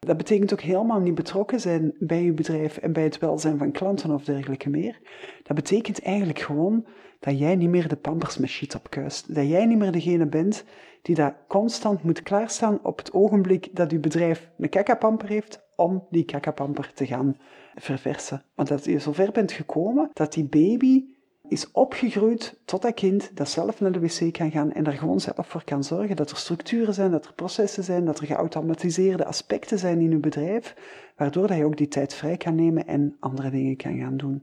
Dat 0.00 0.16
betekent 0.16 0.52
ook 0.52 0.60
helemaal 0.60 1.00
niet 1.00 1.14
betrokken 1.14 1.60
zijn 1.60 1.94
bij 1.98 2.24
je 2.24 2.32
bedrijf 2.32 2.76
en 2.76 2.92
bij 2.92 3.02
het 3.02 3.18
welzijn 3.18 3.58
van 3.58 3.72
klanten 3.72 4.10
of 4.10 4.24
dergelijke 4.24 4.70
meer. 4.70 4.98
Dat 5.42 5.56
betekent 5.56 6.02
eigenlijk 6.02 6.38
gewoon 6.38 6.86
dat 7.20 7.38
jij 7.38 7.56
niet 7.56 7.68
meer 7.68 7.88
de 7.88 7.96
pampers 7.96 8.38
met 8.38 8.48
shit 8.48 8.74
opkuist. 8.74 9.34
Dat 9.34 9.48
jij 9.48 9.66
niet 9.66 9.78
meer 9.78 9.92
degene 9.92 10.26
bent 10.26 10.64
die 11.02 11.14
daar 11.14 11.36
constant 11.48 12.02
moet 12.02 12.22
klaarstaan 12.22 12.78
op 12.82 12.98
het 12.98 13.12
ogenblik 13.12 13.68
dat 13.76 13.90
je 13.90 13.98
bedrijf 13.98 14.50
een 14.58 14.68
kakapamper 14.68 15.28
heeft 15.28 15.67
om 15.78 16.06
die 16.10 16.24
kakapamper 16.24 16.90
te 16.94 17.06
gaan 17.06 17.36
verversen. 17.74 18.42
Want 18.54 18.68
dat 18.68 18.84
je 18.84 18.98
zover 18.98 19.32
bent 19.32 19.52
gekomen 19.52 20.10
dat 20.12 20.32
die 20.32 20.44
baby 20.44 21.04
is 21.48 21.70
opgegroeid 21.70 22.60
tot 22.64 22.82
dat 22.82 22.94
kind 22.94 23.30
dat 23.34 23.48
zelf 23.48 23.80
naar 23.80 23.92
de 23.92 24.00
wc 24.00 24.32
kan 24.32 24.50
gaan 24.50 24.72
en 24.72 24.86
er 24.86 24.92
gewoon 24.92 25.20
zelf 25.20 25.46
voor 25.46 25.64
kan 25.64 25.84
zorgen 25.84 26.16
dat 26.16 26.30
er 26.30 26.36
structuren 26.36 26.94
zijn, 26.94 27.10
dat 27.10 27.24
er 27.24 27.32
processen 27.32 27.84
zijn, 27.84 28.04
dat 28.04 28.18
er 28.18 28.26
geautomatiseerde 28.26 29.24
aspecten 29.24 29.78
zijn 29.78 30.00
in 30.00 30.10
je 30.10 30.16
bedrijf, 30.16 30.74
waardoor 31.16 31.46
dat 31.46 31.56
je 31.56 31.64
ook 31.64 31.76
die 31.76 31.88
tijd 31.88 32.14
vrij 32.14 32.36
kan 32.36 32.54
nemen 32.54 32.86
en 32.86 33.16
andere 33.20 33.50
dingen 33.50 33.76
kan 33.76 33.98
gaan 33.98 34.16
doen. 34.16 34.42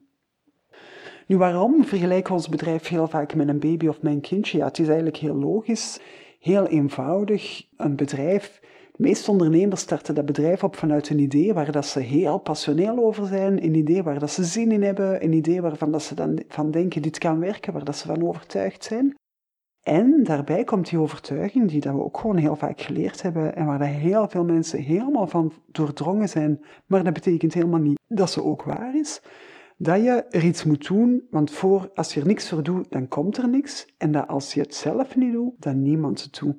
Nu, 1.28 1.38
waarom 1.38 1.86
vergelijken 1.86 2.32
we 2.32 2.38
ons 2.38 2.50
bedrijf 2.50 2.88
heel 2.88 3.08
vaak 3.08 3.36
met 3.36 3.48
een 3.48 3.60
baby 3.60 3.88
of 3.88 4.02
met 4.02 4.14
een 4.14 4.22
kindje? 4.22 4.58
Ja, 4.58 4.66
het 4.66 4.80
is 4.80 4.88
eigenlijk 4.88 5.18
heel 5.18 5.36
logisch, 5.36 6.00
heel 6.40 6.68
eenvoudig. 6.68 7.68
Een 7.78 7.96
bedrijf 7.96 8.62
de 8.98 9.04
meeste 9.04 9.32
ondernemers 9.32 9.82
starten 9.82 10.16
dat 10.16 10.26
bedrijf 10.26 10.64
op 10.64 10.76
vanuit 10.76 11.10
een 11.10 11.20
idee 11.20 11.54
waar 11.54 11.72
dat 11.72 11.86
ze 11.86 12.00
heel 12.00 12.38
passioneel 12.38 12.98
over 12.98 13.28
zijn, 13.28 13.64
een 13.64 13.76
idee 13.76 14.04
waar 14.04 14.20
dat 14.20 14.32
ze 14.32 14.44
zin 14.44 14.72
in 14.72 14.84
hebben, 14.84 15.24
een 15.24 15.34
idee 15.34 15.62
waarvan 15.62 15.92
dat 15.92 16.04
ze 16.04 16.16
dan 16.16 16.44
van 16.48 16.72
denken 16.72 17.02
dit 17.02 17.18
kan 17.18 17.40
werken, 17.40 17.74
waar 17.74 17.84
dat 17.84 17.96
ze 17.96 18.08
van 18.08 18.28
overtuigd 18.28 18.84
zijn. 18.84 19.16
En 19.82 20.24
daarbij 20.24 20.64
komt 20.64 20.90
die 20.90 21.00
overtuiging, 21.00 21.70
die 21.70 21.82
dat 21.82 21.94
we 21.94 22.04
ook 22.04 22.18
gewoon 22.18 22.38
heel 22.38 22.56
vaak 22.56 22.82
geleerd 22.82 23.22
hebben 23.22 23.56
en 23.56 23.66
waar 23.66 23.84
heel 23.84 24.30
veel 24.30 24.44
mensen 24.44 24.82
helemaal 24.82 25.28
van 25.28 25.54
doordrongen 25.68 26.30
zijn, 26.30 26.66
maar 26.86 27.04
dat 27.04 27.14
betekent 27.14 27.54
helemaal 27.54 27.80
niet 27.80 28.00
dat 28.08 28.32
ze 28.32 28.44
ook 28.44 28.64
waar 28.64 28.96
is, 28.96 29.22
dat 29.78 30.04
je 30.04 30.26
er 30.30 30.44
iets 30.44 30.64
moet 30.64 30.88
doen, 30.88 31.28
want 31.30 31.52
voor, 31.52 31.90
als 31.94 32.14
je 32.14 32.20
er 32.20 32.28
niks 32.28 32.50
voor 32.50 32.64
doet, 32.64 32.92
dan 32.92 33.08
komt 33.08 33.38
er 33.38 33.50
niks. 33.50 33.94
En 33.98 34.12
dat 34.12 34.28
als 34.28 34.54
je 34.54 34.62
het 34.62 34.76
zelf 34.76 35.16
niet 35.16 35.34
doet, 35.34 35.54
dan 35.58 35.82
niemand 35.82 36.24
het 36.24 36.40
doet 36.40 36.56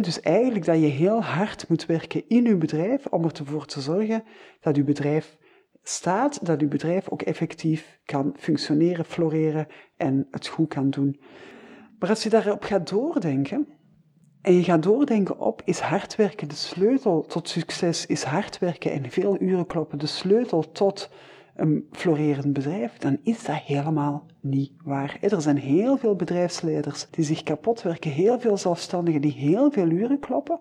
dus 0.00 0.20
eigenlijk 0.20 0.64
dat 0.64 0.80
je 0.80 0.86
heel 0.86 1.22
hard 1.22 1.68
moet 1.68 1.86
werken 1.86 2.28
in 2.28 2.44
je 2.44 2.56
bedrijf 2.56 3.06
om 3.06 3.24
ervoor 3.24 3.66
te 3.66 3.80
zorgen 3.80 4.24
dat 4.60 4.76
je 4.76 4.84
bedrijf 4.84 5.36
staat, 5.82 6.46
dat 6.46 6.60
je 6.60 6.66
bedrijf 6.66 7.08
ook 7.08 7.22
effectief 7.22 8.00
kan 8.04 8.34
functioneren, 8.38 9.04
floreren 9.04 9.66
en 9.96 10.26
het 10.30 10.46
goed 10.46 10.68
kan 10.68 10.90
doen. 10.90 11.20
Maar 11.98 12.08
als 12.08 12.22
je 12.22 12.30
daarop 12.30 12.62
gaat 12.62 12.90
doordenken, 12.90 13.66
En 14.42 14.54
je 14.54 14.62
gaat 14.62 14.82
doordenken 14.82 15.38
op, 15.38 15.62
is 15.64 15.78
hard 15.78 16.16
werken 16.16 16.48
de 16.48 16.54
sleutel 16.54 17.22
tot 17.22 17.48
succes? 17.48 18.06
Is 18.06 18.22
hard 18.22 18.58
werken 18.58 18.92
en 18.92 19.10
veel 19.10 19.40
uren 19.40 19.66
kloppen 19.66 19.98
de 19.98 20.06
sleutel 20.06 20.72
tot 20.72 21.10
een 21.56 21.86
florerend 21.90 22.52
bedrijf? 22.52 22.98
Dan 22.98 23.18
is 23.22 23.44
dat 23.44 23.56
helemaal 23.56 24.26
niet 24.40 24.72
waar. 24.84 25.18
Er 25.20 25.42
zijn 25.42 25.58
heel 25.58 25.96
veel 25.96 26.16
bedrijfsleiders 26.16 27.06
die 27.10 27.24
zich 27.24 27.42
kapot 27.42 27.82
werken, 27.82 28.10
heel 28.10 28.40
veel 28.40 28.56
zelfstandigen 28.56 29.20
die 29.20 29.32
heel 29.32 29.70
veel 29.70 29.88
uren 29.88 30.18
kloppen, 30.18 30.60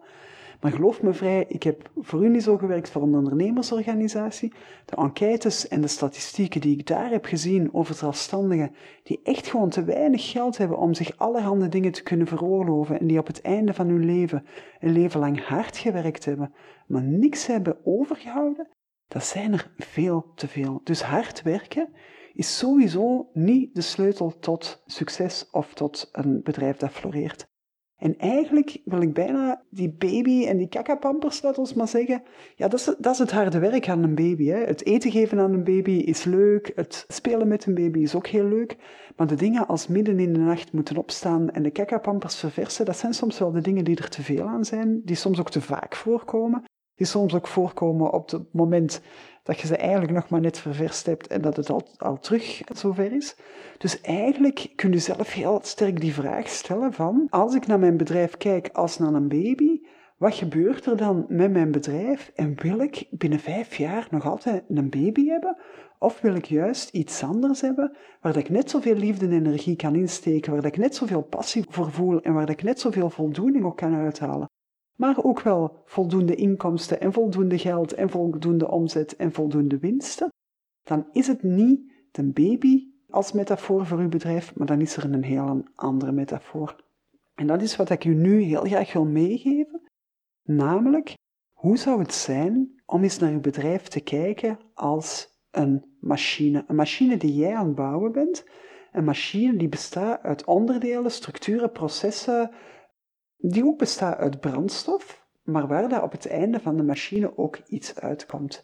maar 0.61 0.71
geloof 0.71 1.01
me 1.01 1.13
vrij, 1.13 1.45
ik 1.47 1.63
heb 1.63 1.89
voor 1.97 2.25
u 2.25 2.29
niet 2.29 2.43
zo 2.43 2.57
gewerkt 2.57 2.89
voor 2.89 3.01
een 3.01 3.15
ondernemersorganisatie. 3.15 4.53
De 4.85 4.95
enquêtes 4.95 5.67
en 5.67 5.81
de 5.81 5.87
statistieken 5.87 6.61
die 6.61 6.77
ik 6.77 6.87
daar 6.87 7.09
heb 7.09 7.25
gezien 7.25 7.73
over 7.73 7.95
zelfstandigen, 7.95 8.75
die 9.03 9.19
echt 9.23 9.47
gewoon 9.47 9.69
te 9.69 9.83
weinig 9.83 10.31
geld 10.31 10.57
hebben 10.57 10.77
om 10.77 10.93
zich 10.93 11.17
allerhande 11.17 11.69
dingen 11.69 11.91
te 11.91 12.03
kunnen 12.03 12.27
veroorloven 12.27 12.99
en 12.99 13.07
die 13.07 13.19
op 13.19 13.27
het 13.27 13.41
einde 13.41 13.73
van 13.73 13.87
hun 13.87 14.05
leven 14.05 14.45
een 14.79 14.91
leven 14.91 15.19
lang 15.19 15.45
hard 15.45 15.77
gewerkt 15.77 16.25
hebben, 16.25 16.53
maar 16.87 17.03
niks 17.03 17.47
hebben 17.47 17.77
overgehouden, 17.83 18.67
dat 19.11 19.25
zijn 19.25 19.53
er 19.53 19.71
veel 19.77 20.31
te 20.35 20.47
veel. 20.47 20.81
Dus 20.83 21.01
hard 21.01 21.41
werken 21.41 21.89
is 22.33 22.57
sowieso 22.57 23.29
niet 23.33 23.75
de 23.75 23.81
sleutel 23.81 24.39
tot 24.39 24.83
succes 24.85 25.49
of 25.51 25.73
tot 25.73 26.09
een 26.11 26.41
bedrijf 26.43 26.77
dat 26.77 26.91
floreert. 26.91 27.49
En 27.95 28.17
eigenlijk 28.17 28.81
wil 28.85 29.01
ik 29.01 29.13
bijna 29.13 29.63
die 29.69 29.95
baby 29.97 30.45
en 30.45 30.57
die 30.57 30.67
kakapampers, 30.67 31.41
laat 31.41 31.57
ons 31.57 31.73
maar 31.73 31.87
zeggen. 31.87 32.23
Ja, 32.55 32.67
dat 32.67 32.79
is, 32.79 32.85
dat 32.85 33.13
is 33.13 33.19
het 33.19 33.31
harde 33.31 33.59
werk 33.59 33.89
aan 33.89 34.03
een 34.03 34.15
baby. 34.15 34.45
Hè. 34.45 34.57
Het 34.57 34.85
eten 34.85 35.11
geven 35.11 35.39
aan 35.39 35.53
een 35.53 35.63
baby 35.63 35.91
is 35.91 36.23
leuk. 36.23 36.71
Het 36.75 37.05
spelen 37.07 37.47
met 37.47 37.65
een 37.65 37.73
baby 37.73 37.99
is 37.99 38.15
ook 38.15 38.27
heel 38.27 38.47
leuk. 38.47 38.77
Maar 39.15 39.27
de 39.27 39.35
dingen 39.35 39.67
als 39.67 39.87
midden 39.87 40.19
in 40.19 40.33
de 40.33 40.39
nacht 40.39 40.73
moeten 40.73 40.97
opstaan 40.97 41.49
en 41.49 41.63
de 41.63 41.71
kakapampers 41.71 42.35
verversen, 42.35 42.85
dat 42.85 42.97
zijn 42.97 43.13
soms 43.13 43.39
wel 43.39 43.51
de 43.51 43.61
dingen 43.61 43.83
die 43.83 43.97
er 43.97 44.09
te 44.09 44.23
veel 44.23 44.47
aan 44.47 44.65
zijn. 44.65 45.01
Die 45.03 45.15
soms 45.15 45.39
ook 45.39 45.51
te 45.51 45.61
vaak 45.61 45.95
voorkomen. 45.95 46.63
Die 47.01 47.09
soms 47.09 47.35
ook 47.35 47.47
voorkomen 47.47 48.11
op 48.11 48.31
het 48.31 48.53
moment 48.53 49.01
dat 49.43 49.59
je 49.59 49.67
ze 49.67 49.77
eigenlijk 49.77 50.11
nog 50.11 50.29
maar 50.29 50.41
net 50.41 50.57
ververst 50.57 51.05
hebt 51.05 51.27
en 51.27 51.41
dat 51.41 51.55
het 51.55 51.69
al, 51.69 51.83
al 51.97 52.19
terug 52.19 52.61
zover 52.73 53.11
is. 53.11 53.35
Dus 53.77 54.01
eigenlijk 54.01 54.71
kun 54.75 54.91
je 54.91 54.99
zelf 54.99 55.33
heel 55.33 55.59
sterk 55.63 56.01
die 56.01 56.13
vraag 56.13 56.47
stellen 56.47 56.93
van, 56.93 57.27
als 57.29 57.55
ik 57.55 57.67
naar 57.67 57.79
mijn 57.79 57.97
bedrijf 57.97 58.37
kijk 58.37 58.69
als 58.73 58.97
naar 58.97 59.13
een 59.13 59.27
baby, 59.27 59.81
wat 60.17 60.35
gebeurt 60.35 60.85
er 60.85 60.97
dan 60.97 61.25
met 61.27 61.51
mijn 61.51 61.71
bedrijf 61.71 62.31
en 62.35 62.55
wil 62.61 62.79
ik 62.79 63.07
binnen 63.09 63.39
vijf 63.39 63.75
jaar 63.75 64.07
nog 64.11 64.25
altijd 64.25 64.63
een 64.67 64.89
baby 64.89 65.25
hebben? 65.25 65.57
Of 65.99 66.21
wil 66.21 66.35
ik 66.35 66.45
juist 66.45 66.89
iets 66.89 67.23
anders 67.23 67.61
hebben, 67.61 67.97
waar 68.21 68.37
ik 68.37 68.49
net 68.49 68.69
zoveel 68.69 68.95
liefde 68.95 69.25
en 69.25 69.33
energie 69.33 69.75
kan 69.75 69.95
insteken, 69.95 70.53
waar 70.53 70.65
ik 70.65 70.77
net 70.77 70.95
zoveel 70.95 71.21
passie 71.21 71.65
voor 71.69 71.91
voel 71.91 72.21
en 72.21 72.33
waar 72.33 72.49
ik 72.49 72.63
net 72.63 72.79
zoveel 72.79 73.09
voldoening 73.09 73.65
ook 73.65 73.77
kan 73.77 73.95
uithalen? 73.95 74.50
Maar 75.01 75.23
ook 75.23 75.41
wel 75.41 75.81
voldoende 75.85 76.35
inkomsten 76.35 77.01
en 77.01 77.13
voldoende 77.13 77.57
geld 77.57 77.93
en 77.93 78.09
voldoende 78.09 78.71
omzet 78.71 79.15
en 79.15 79.31
voldoende 79.31 79.79
winsten, 79.79 80.29
dan 80.83 81.07
is 81.11 81.27
het 81.27 81.43
niet 81.43 81.93
de 82.11 82.23
baby 82.23 82.87
als 83.09 83.31
metafoor 83.31 83.85
voor 83.85 83.97
uw 83.97 84.09
bedrijf, 84.09 84.55
maar 84.55 84.67
dan 84.67 84.81
is 84.81 84.95
er 84.95 85.03
een 85.03 85.23
heel 85.23 85.63
andere 85.75 86.11
metafoor. 86.11 86.83
En 87.35 87.47
dat 87.47 87.61
is 87.61 87.75
wat 87.75 87.89
ik 87.89 88.03
u 88.05 88.13
nu 88.13 88.41
heel 88.41 88.63
graag 88.63 88.93
wil 88.93 89.05
meegeven, 89.05 89.81
namelijk 90.43 91.13
hoe 91.53 91.77
zou 91.77 91.99
het 91.99 92.13
zijn 92.13 92.81
om 92.85 93.03
eens 93.03 93.19
naar 93.19 93.31
uw 93.31 93.39
bedrijf 93.39 93.87
te 93.87 94.01
kijken 94.01 94.59
als 94.73 95.27
een 95.51 95.85
machine, 95.99 96.63
een 96.67 96.75
machine 96.75 97.17
die 97.17 97.35
jij 97.35 97.55
aan 97.55 97.65
het 97.65 97.75
bouwen 97.75 98.11
bent, 98.11 98.43
een 98.91 99.03
machine 99.03 99.57
die 99.57 99.69
bestaat 99.69 100.23
uit 100.23 100.45
onderdelen, 100.45 101.11
structuren, 101.11 101.71
processen, 101.71 102.51
die 103.41 103.65
ook 103.65 103.77
bestaat 103.77 104.17
uit 104.17 104.39
brandstof, 104.39 105.25
maar 105.43 105.67
waar 105.67 105.89
daar 105.89 106.03
op 106.03 106.11
het 106.11 106.27
einde 106.27 106.59
van 106.59 106.77
de 106.77 106.83
machine 106.83 107.37
ook 107.37 107.57
iets 107.67 107.99
uitkomt. 107.99 108.63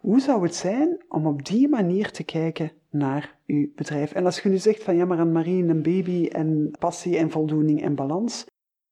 Hoe 0.00 0.20
zou 0.20 0.42
het 0.42 0.54
zijn 0.54 1.04
om 1.08 1.26
op 1.26 1.44
die 1.46 1.68
manier 1.68 2.10
te 2.10 2.24
kijken 2.24 2.72
naar 2.90 3.38
uw 3.46 3.68
bedrijf? 3.74 4.12
En 4.12 4.24
als 4.24 4.40
je 4.40 4.48
nu 4.48 4.56
zegt 4.56 4.82
van 4.82 4.96
ja, 4.96 5.04
maar 5.04 5.18
een 5.18 5.32
Marie, 5.32 5.64
een 5.64 5.82
baby 5.82 6.28
en 6.32 6.70
passie 6.78 7.16
en 7.16 7.30
voldoening 7.30 7.82
en 7.82 7.94
balans. 7.94 8.46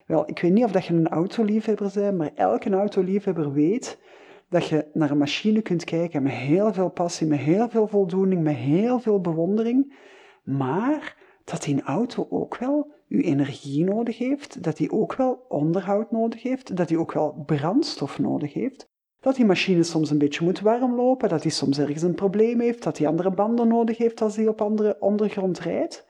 Wel, 0.07 0.29
ik 0.29 0.39
weet 0.39 0.53
niet 0.53 0.65
of 0.65 0.73
dat 0.73 0.85
je 0.85 0.95
een 0.95 1.09
autoliefhebber 1.09 1.91
bent, 1.95 2.17
maar 2.17 2.31
elke 2.35 2.71
autoliefhebber 2.71 3.53
weet 3.53 3.99
dat 4.49 4.67
je 4.67 4.87
naar 4.93 5.11
een 5.11 5.19
machine 5.19 5.63
kunt 5.63 5.85
kijken 5.85 6.23
met 6.23 6.33
heel 6.33 6.73
veel 6.73 6.91
passie, 6.91 7.27
met 7.27 7.39
heel 7.39 7.69
veel 7.69 7.87
voldoening, 7.87 8.43
met 8.43 8.55
heel 8.55 8.99
veel 8.99 9.21
bewondering, 9.21 9.95
maar 10.45 11.17
dat 11.45 11.63
die 11.63 11.83
auto 11.83 12.27
ook 12.31 12.57
wel 12.57 12.95
uw 13.09 13.21
energie 13.21 13.85
nodig 13.85 14.19
heeft, 14.19 14.63
dat 14.63 14.77
die 14.77 14.91
ook 14.91 15.15
wel 15.15 15.45
onderhoud 15.49 16.11
nodig 16.11 16.43
heeft, 16.43 16.77
dat 16.77 16.89
die 16.89 16.99
ook 16.99 17.13
wel 17.13 17.43
brandstof 17.47 18.19
nodig 18.19 18.53
heeft, 18.53 18.89
dat 19.21 19.37
die 19.37 19.45
machine 19.45 19.83
soms 19.83 20.11
een 20.11 20.19
beetje 20.19 20.45
moet 20.45 20.61
warm 20.61 20.95
lopen, 20.95 21.29
dat 21.29 21.43
die 21.43 21.51
soms 21.51 21.79
ergens 21.79 22.03
een 22.03 22.15
probleem 22.15 22.61
heeft, 22.61 22.83
dat 22.83 22.97
die 22.97 23.09
andere 23.09 23.31
banden 23.31 23.69
nodig 23.69 23.99
heeft 23.99 24.21
als 24.21 24.35
die 24.35 24.49
op 24.49 24.61
andere 24.61 24.97
ondergrond 25.01 25.59
rijdt, 25.59 26.07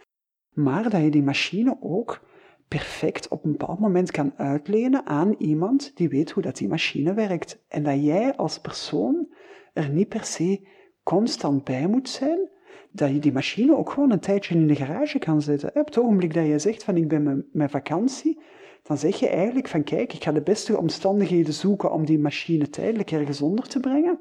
maar 0.50 0.90
dat 0.90 1.02
je 1.02 1.10
die 1.10 1.22
machine 1.22 1.76
ook 1.80 2.24
perfect 2.68 3.28
op 3.28 3.44
een 3.44 3.50
bepaald 3.50 3.78
moment 3.78 4.10
kan 4.10 4.32
uitlenen 4.36 5.06
aan 5.06 5.34
iemand 5.38 5.96
die 5.96 6.08
weet 6.08 6.30
hoe 6.30 6.42
dat 6.42 6.56
die 6.56 6.68
machine 6.68 7.14
werkt. 7.14 7.64
En 7.68 7.82
dat 7.82 8.04
jij 8.04 8.36
als 8.36 8.60
persoon 8.60 9.34
er 9.72 9.88
niet 9.88 10.08
per 10.08 10.24
se 10.24 10.68
constant 11.02 11.64
bij 11.64 11.86
moet 11.86 12.08
zijn, 12.08 12.50
dat 12.90 13.10
je 13.10 13.18
die 13.18 13.32
machine 13.32 13.76
ook 13.76 13.90
gewoon 13.90 14.10
een 14.10 14.20
tijdje 14.20 14.54
in 14.54 14.66
de 14.66 14.74
garage 14.74 15.18
kan 15.18 15.42
zetten. 15.42 15.70
Op 15.74 15.86
het 15.86 15.98
ogenblik 15.98 16.34
dat 16.34 16.46
je 16.46 16.58
zegt 16.58 16.84
van 16.84 16.96
ik 16.96 17.08
ben 17.08 17.48
met 17.52 17.70
vakantie, 17.70 18.38
dan 18.82 18.98
zeg 18.98 19.16
je 19.16 19.28
eigenlijk 19.28 19.68
van 19.68 19.82
kijk, 19.82 20.12
ik 20.12 20.24
ga 20.24 20.32
de 20.32 20.42
beste 20.42 20.78
omstandigheden 20.78 21.52
zoeken 21.52 21.92
om 21.92 22.04
die 22.04 22.18
machine 22.18 22.70
tijdelijk 22.70 23.10
ergens 23.10 23.42
onder 23.42 23.68
te 23.68 23.80
brengen. 23.80 24.18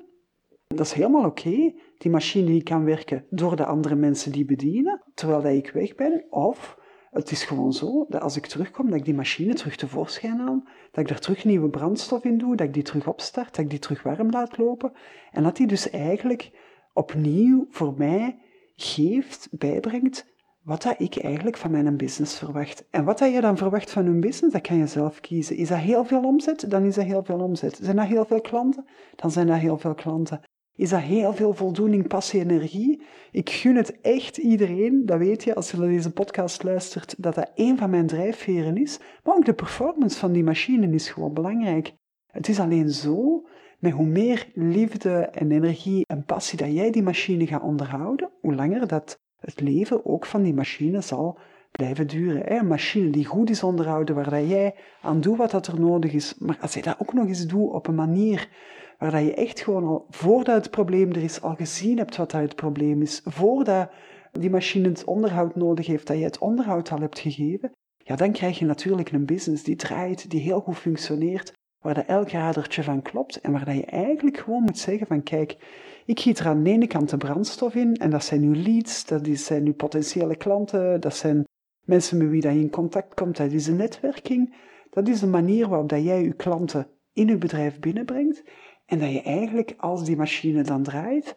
Dat 0.67 0.85
is 0.85 0.93
helemaal 0.93 1.25
oké. 1.25 1.73
Die 1.97 2.11
machine 2.11 2.45
die 2.45 2.63
kan 2.63 2.83
werken 2.83 3.25
door 3.29 3.55
de 3.55 3.65
andere 3.65 3.95
mensen 3.95 4.31
die 4.31 4.45
bedienen, 4.45 5.01
terwijl 5.13 5.57
ik 5.57 5.71
weg 5.71 5.95
ben. 5.95 6.25
Of 6.29 6.77
het 7.11 7.31
is 7.31 7.43
gewoon 7.43 7.73
zo 7.73 8.05
dat 8.09 8.21
als 8.21 8.37
ik 8.37 8.45
terugkom, 8.45 8.89
dat 8.89 8.99
ik 8.99 9.05
die 9.05 9.13
machine 9.13 9.53
terug 9.53 9.75
tevoorschijn 9.75 10.39
haal, 10.39 10.63
dat 10.91 11.03
ik 11.03 11.07
daar 11.07 11.19
terug 11.19 11.45
nieuwe 11.45 11.69
brandstof 11.69 12.23
in 12.23 12.37
doe, 12.37 12.55
dat 12.55 12.67
ik 12.67 12.73
die 12.73 12.83
terug 12.83 13.07
opstart, 13.07 13.55
dat 13.55 13.63
ik 13.65 13.69
die 13.69 13.79
terug 13.79 14.03
warm 14.03 14.29
laat 14.29 14.57
lopen. 14.57 14.91
En 15.31 15.43
dat 15.43 15.57
die 15.57 15.67
dus 15.67 15.89
eigenlijk 15.89 16.51
opnieuw 16.93 17.65
voor 17.69 17.93
mij 17.97 18.37
geeft, 18.75 19.47
bijbrengt, 19.51 20.25
wat 20.63 20.81
dat 20.81 20.95
ik 20.97 21.17
eigenlijk 21.17 21.57
van 21.57 21.71
mijn 21.71 21.97
business 21.97 22.37
verwacht. 22.37 22.87
En 22.89 23.05
wat 23.05 23.19
dat 23.19 23.33
je 23.33 23.41
dan 23.41 23.57
verwacht 23.57 23.91
van 23.91 24.05
een 24.05 24.19
business, 24.19 24.53
dat 24.53 24.67
kan 24.67 24.77
je 24.77 24.87
zelf 24.87 25.19
kiezen. 25.19 25.55
Is 25.55 25.67
dat 25.67 25.77
heel 25.77 26.05
veel 26.05 26.23
omzet? 26.23 26.69
Dan 26.69 26.83
is 26.83 26.95
dat 26.95 27.05
heel 27.05 27.23
veel 27.23 27.39
omzet. 27.39 27.79
Zijn 27.81 27.95
dat 27.95 28.05
heel 28.05 28.25
veel 28.25 28.41
klanten? 28.41 28.85
Dan 29.15 29.31
zijn 29.31 29.47
dat 29.47 29.57
heel 29.57 29.77
veel 29.77 29.93
klanten. 29.93 30.41
Is 30.75 30.89
dat 30.89 30.99
heel 30.99 31.33
veel 31.33 31.53
voldoening, 31.53 32.07
passie, 32.07 32.39
energie? 32.39 33.01
Ik 33.31 33.49
gun 33.49 33.75
het 33.75 34.01
echt 34.01 34.37
iedereen, 34.37 35.05
dat 35.05 35.17
weet 35.17 35.43
je 35.43 35.55
als 35.55 35.71
je 35.71 35.77
naar 35.77 35.87
deze 35.87 36.11
podcast 36.11 36.63
luistert, 36.63 37.15
dat 37.17 37.35
dat 37.35 37.51
een 37.55 37.77
van 37.77 37.89
mijn 37.89 38.07
drijfveren 38.07 38.77
is. 38.77 38.99
Maar 39.23 39.35
ook 39.35 39.45
de 39.45 39.53
performance 39.53 40.19
van 40.19 40.31
die 40.31 40.43
machine 40.43 40.93
is 40.93 41.09
gewoon 41.09 41.33
belangrijk. 41.33 41.93
Het 42.27 42.47
is 42.47 42.59
alleen 42.59 42.89
zo 42.89 43.45
met 43.79 43.91
hoe 43.91 44.05
meer 44.05 44.47
liefde 44.53 45.13
en 45.19 45.51
energie 45.51 46.05
en 46.05 46.25
passie 46.25 46.57
dat 46.57 46.71
jij 46.71 46.91
die 46.91 47.03
machine 47.03 47.47
gaat 47.47 47.61
onderhouden, 47.61 48.29
hoe 48.41 48.55
langer 48.55 48.87
dat 48.87 49.19
het 49.39 49.59
leven 49.59 50.05
ook 50.05 50.25
van 50.25 50.43
die 50.43 50.53
machine 50.53 51.01
zal 51.01 51.39
blijven 51.71 52.07
duren. 52.07 52.51
Een 52.51 52.67
machine 52.67 53.09
die 53.09 53.25
goed 53.25 53.49
is 53.49 53.63
onderhouden, 53.63 54.15
waar 54.15 54.29
dat 54.29 54.49
jij 54.49 54.75
aan 55.01 55.21
doet 55.21 55.37
wat 55.37 55.51
dat 55.51 55.67
er 55.67 55.79
nodig 55.79 56.13
is, 56.13 56.35
maar 56.37 56.57
als 56.61 56.73
je 56.73 56.81
dat 56.81 56.99
ook 56.99 57.13
nog 57.13 57.27
eens 57.27 57.45
doet 57.45 57.71
op 57.71 57.87
een 57.87 57.95
manier 57.95 58.49
waar 58.97 59.11
dat 59.11 59.21
je 59.21 59.33
echt 59.33 59.59
gewoon 59.59 59.83
al, 59.83 60.05
voordat 60.09 60.55
het 60.55 60.71
probleem 60.71 61.09
er 61.09 61.23
is, 61.23 61.41
al 61.41 61.55
gezien 61.55 61.97
hebt 61.97 62.15
wat 62.15 62.31
dat 62.31 62.41
het 62.41 62.55
probleem 62.55 63.01
is, 63.01 63.21
voordat 63.23 63.89
die 64.31 64.49
machine 64.49 64.87
het 64.87 65.03
onderhoud 65.03 65.55
nodig 65.55 65.87
heeft, 65.87 66.07
dat 66.07 66.17
je 66.17 66.23
het 66.23 66.37
onderhoud 66.37 66.91
al 66.91 66.99
hebt 66.99 67.19
gegeven, 67.19 67.71
ja, 67.97 68.15
dan 68.15 68.31
krijg 68.31 68.59
je 68.59 68.65
natuurlijk 68.65 69.11
een 69.11 69.25
business 69.25 69.63
die 69.63 69.75
draait, 69.75 70.29
die 70.29 70.41
heel 70.41 70.59
goed 70.59 70.77
functioneert, 70.77 71.53
waar 71.85 71.93
dat 71.93 72.05
elk 72.05 72.29
radertje 72.29 72.83
van 72.83 73.01
klopt 73.01 73.41
en 73.41 73.51
waar 73.51 73.65
dat 73.65 73.75
je 73.75 73.85
eigenlijk 73.85 74.37
gewoon 74.37 74.61
moet 74.61 74.77
zeggen 74.77 75.07
van 75.07 75.23
kijk, 75.23 75.57
ik 76.05 76.19
giet 76.19 76.39
er 76.39 76.47
aan 76.47 76.63
de 76.63 76.69
ene 76.69 76.87
kant 76.87 77.09
de 77.09 77.17
brandstof 77.17 77.75
in 77.75 77.95
en 77.95 78.09
dat 78.09 78.23
zijn 78.23 78.41
uw 78.41 78.53
leads, 78.53 79.05
dat 79.05 79.27
zijn 79.27 79.65
uw 79.65 79.73
potentiële 79.73 80.35
klanten, 80.35 81.01
dat 81.01 81.15
zijn 81.15 81.43
mensen 81.83 82.17
met 82.17 82.29
wie 82.29 82.41
dat 82.41 82.53
je 82.53 82.59
in 82.59 82.69
contact 82.69 83.13
komt, 83.13 83.37
dat 83.37 83.51
is 83.51 83.67
een 83.67 83.75
netwerking. 83.75 84.55
Dat 84.89 85.07
is 85.07 85.19
de 85.19 85.27
manier 85.27 85.67
waarop 85.67 85.89
dat 85.89 86.03
jij 86.03 86.23
je 86.23 86.33
klanten 86.33 86.87
in 87.13 87.27
je 87.27 87.37
bedrijf 87.37 87.79
binnenbrengt 87.79 88.43
en 88.85 88.99
dat 88.99 89.11
je 89.11 89.21
eigenlijk, 89.21 89.73
als 89.77 90.05
die 90.05 90.15
machine 90.15 90.61
dan 90.61 90.83
draait, 90.83 91.35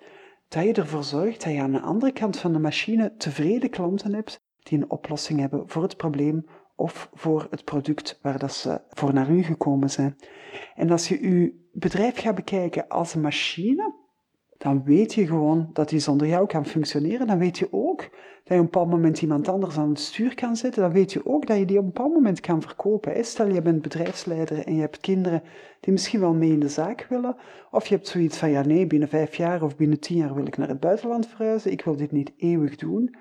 dat 0.48 0.64
je 0.64 0.72
ervoor 0.72 1.04
zorgt 1.04 1.44
dat 1.44 1.52
je 1.52 1.60
aan 1.60 1.72
de 1.72 1.80
andere 1.80 2.12
kant 2.12 2.38
van 2.38 2.52
de 2.52 2.58
machine 2.58 3.14
tevreden 3.16 3.70
klanten 3.70 4.14
hebt 4.14 4.40
die 4.62 4.78
een 4.78 4.90
oplossing 4.90 5.40
hebben 5.40 5.68
voor 5.68 5.82
het 5.82 5.96
probleem 5.96 6.44
of 6.78 7.10
voor 7.14 7.46
het 7.50 7.64
product 7.64 8.18
waar 8.22 8.38
dat 8.38 8.52
ze 8.52 8.80
voor 8.90 9.12
naar 9.12 9.30
u 9.30 9.42
gekomen 9.42 9.90
zijn. 9.90 10.16
En 10.74 10.90
als 10.90 11.08
je 11.08 11.20
uw 11.20 11.50
bedrijf 11.72 12.20
gaat 12.20 12.34
bekijken 12.34 12.88
als 12.88 13.14
een 13.14 13.20
machine, 13.20 13.94
dan 14.58 14.84
weet 14.84 15.14
je 15.14 15.26
gewoon 15.26 15.70
dat 15.72 15.88
die 15.88 15.98
zonder 15.98 16.26
jou 16.26 16.46
kan 16.46 16.66
functioneren. 16.66 17.26
Dan 17.26 17.38
weet 17.38 17.58
je 17.58 17.68
ook 17.70 17.98
dat 17.98 18.10
je 18.44 18.54
op 18.54 18.58
een 18.58 18.64
bepaald 18.64 18.90
moment 18.90 19.22
iemand 19.22 19.48
anders 19.48 19.78
aan 19.78 19.88
het 19.88 20.00
stuur 20.00 20.34
kan 20.34 20.56
zetten. 20.56 20.82
Dan 20.82 20.92
weet 20.92 21.12
je 21.12 21.26
ook 21.26 21.46
dat 21.46 21.58
je 21.58 21.64
die 21.64 21.78
op 21.78 21.84
een 21.84 21.92
bepaald 21.92 22.14
moment 22.14 22.40
kan 22.40 22.62
verkopen. 22.62 23.24
Stel, 23.24 23.48
je 23.48 23.62
bent 23.62 23.82
bedrijfsleider 23.82 24.66
en 24.66 24.74
je 24.74 24.80
hebt 24.80 25.00
kinderen 25.00 25.42
die 25.80 25.92
misschien 25.92 26.20
wel 26.20 26.34
mee 26.34 26.50
in 26.50 26.60
de 26.60 26.68
zaak 26.68 27.06
willen. 27.08 27.36
Of 27.70 27.86
je 27.86 27.94
hebt 27.94 28.08
zoiets 28.08 28.38
van, 28.38 28.50
ja 28.50 28.62
nee, 28.62 28.86
binnen 28.86 29.08
vijf 29.08 29.34
jaar 29.34 29.62
of 29.62 29.76
binnen 29.76 30.00
tien 30.00 30.16
jaar 30.16 30.34
wil 30.34 30.46
ik 30.46 30.56
naar 30.56 30.68
het 30.68 30.80
buitenland 30.80 31.26
verhuizen. 31.26 31.72
Ik 31.72 31.82
wil 31.82 31.96
dit 31.96 32.12
niet 32.12 32.32
eeuwig 32.36 32.76
doen. 32.76 33.14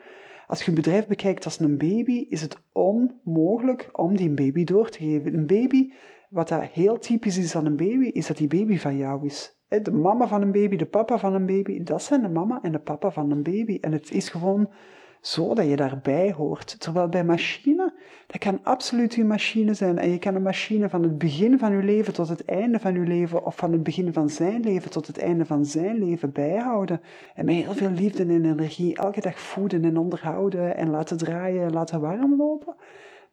Als 0.48 0.63
je 0.63 0.70
een 0.70 0.75
bedrijf 0.75 1.08
bekijkt 1.08 1.46
als 1.46 1.60
een 1.60 1.77
baby, 1.77 2.25
is 2.30 2.42
het 2.42 2.58
onmogelijk 2.72 3.89
om 3.92 4.16
die 4.16 4.30
baby 4.30 4.63
door 4.63 4.89
te 4.89 4.98
geven. 4.98 5.34
Een 5.34 5.48
baby, 5.48 5.92
wat 6.30 6.48
dat 6.48 6.63
heel 6.63 7.00
typisch 7.00 7.38
is 7.38 7.56
aan 7.56 7.66
een 7.66 7.75
baby, 7.75 8.06
is 8.06 8.27
dat 8.27 8.38
die 8.38 8.48
baby 8.48 8.77
van 8.77 8.98
jou 8.98 9.25
is. 9.25 9.58
De 9.68 9.92
mama 9.92 10.27
van 10.27 10.42
een 10.42 10.51
baby, 10.51 10.75
de 10.75 10.86
papa 10.86 11.18
van 11.18 11.34
een 11.34 11.46
baby, 11.46 11.84
dat 11.84 12.04
zijn 12.04 12.22
de 12.22 12.30
mama 12.30 12.60
en 12.62 12.72
de 12.72 12.80
papa 12.80 13.12
van 13.12 13.32
een 13.32 13.44
baby. 13.44 13.77
En 13.82 13.92
het 13.92 14.12
is 14.12 14.30
gewoon 14.30 14.70
zo 15.22 15.54
dat 15.54 15.66
je 15.66 15.76
daarbij 15.76 16.32
hoort. 16.32 16.80
Terwijl 16.80 17.10
bij 17.10 17.24
machine, 17.24 17.94
dat 18.28 18.38
kan 18.38 18.60
absoluut 18.64 19.14
je 19.14 19.24
machine 19.24 19.74
zijn. 19.74 19.98
En 19.98 20.10
je 20.10 20.20
kan 20.20 20.36
een 20.36 20.42
machine 20.42 20.90
van 20.90 21.04
het 21.04 21.18
begin 21.18 21.60
van 21.60 21.72
je 21.72 21.84
leven 21.84 22.14
tot 22.14 22.30
het 22.30 22.46
einde 22.46 22.80
van 22.80 22.94
je 22.94 23.00
leven, 23.00 23.46
of 23.46 23.56
van 23.56 23.72
het 23.72 23.84
begin 23.84 24.14
van 24.14 24.30
zijn 24.30 24.62
leven 24.62 24.92
tot 24.92 25.08
het 25.08 25.18
einde 25.18 25.46
van 25.46 25.66
zijn 25.66 26.00
leven 26.00 26.32
bijhouden. 26.32 27.02
En 27.36 27.46
met 27.46 27.56
heel 27.56 27.74
veel 27.74 27.92
liefde 27.92 28.24
en 28.24 28.46
energie 28.46 28.96
elke 28.96 29.22
dag 29.22 29.40
voeden 29.40 29.86
en 29.86 29.98
onderhouden 29.98 30.76
en 30.76 30.90
laten 30.90 31.18
draaien 31.18 31.64
en 31.64 31.74
laten 31.74 32.02
warm 32.02 32.36
lopen. 32.38 32.76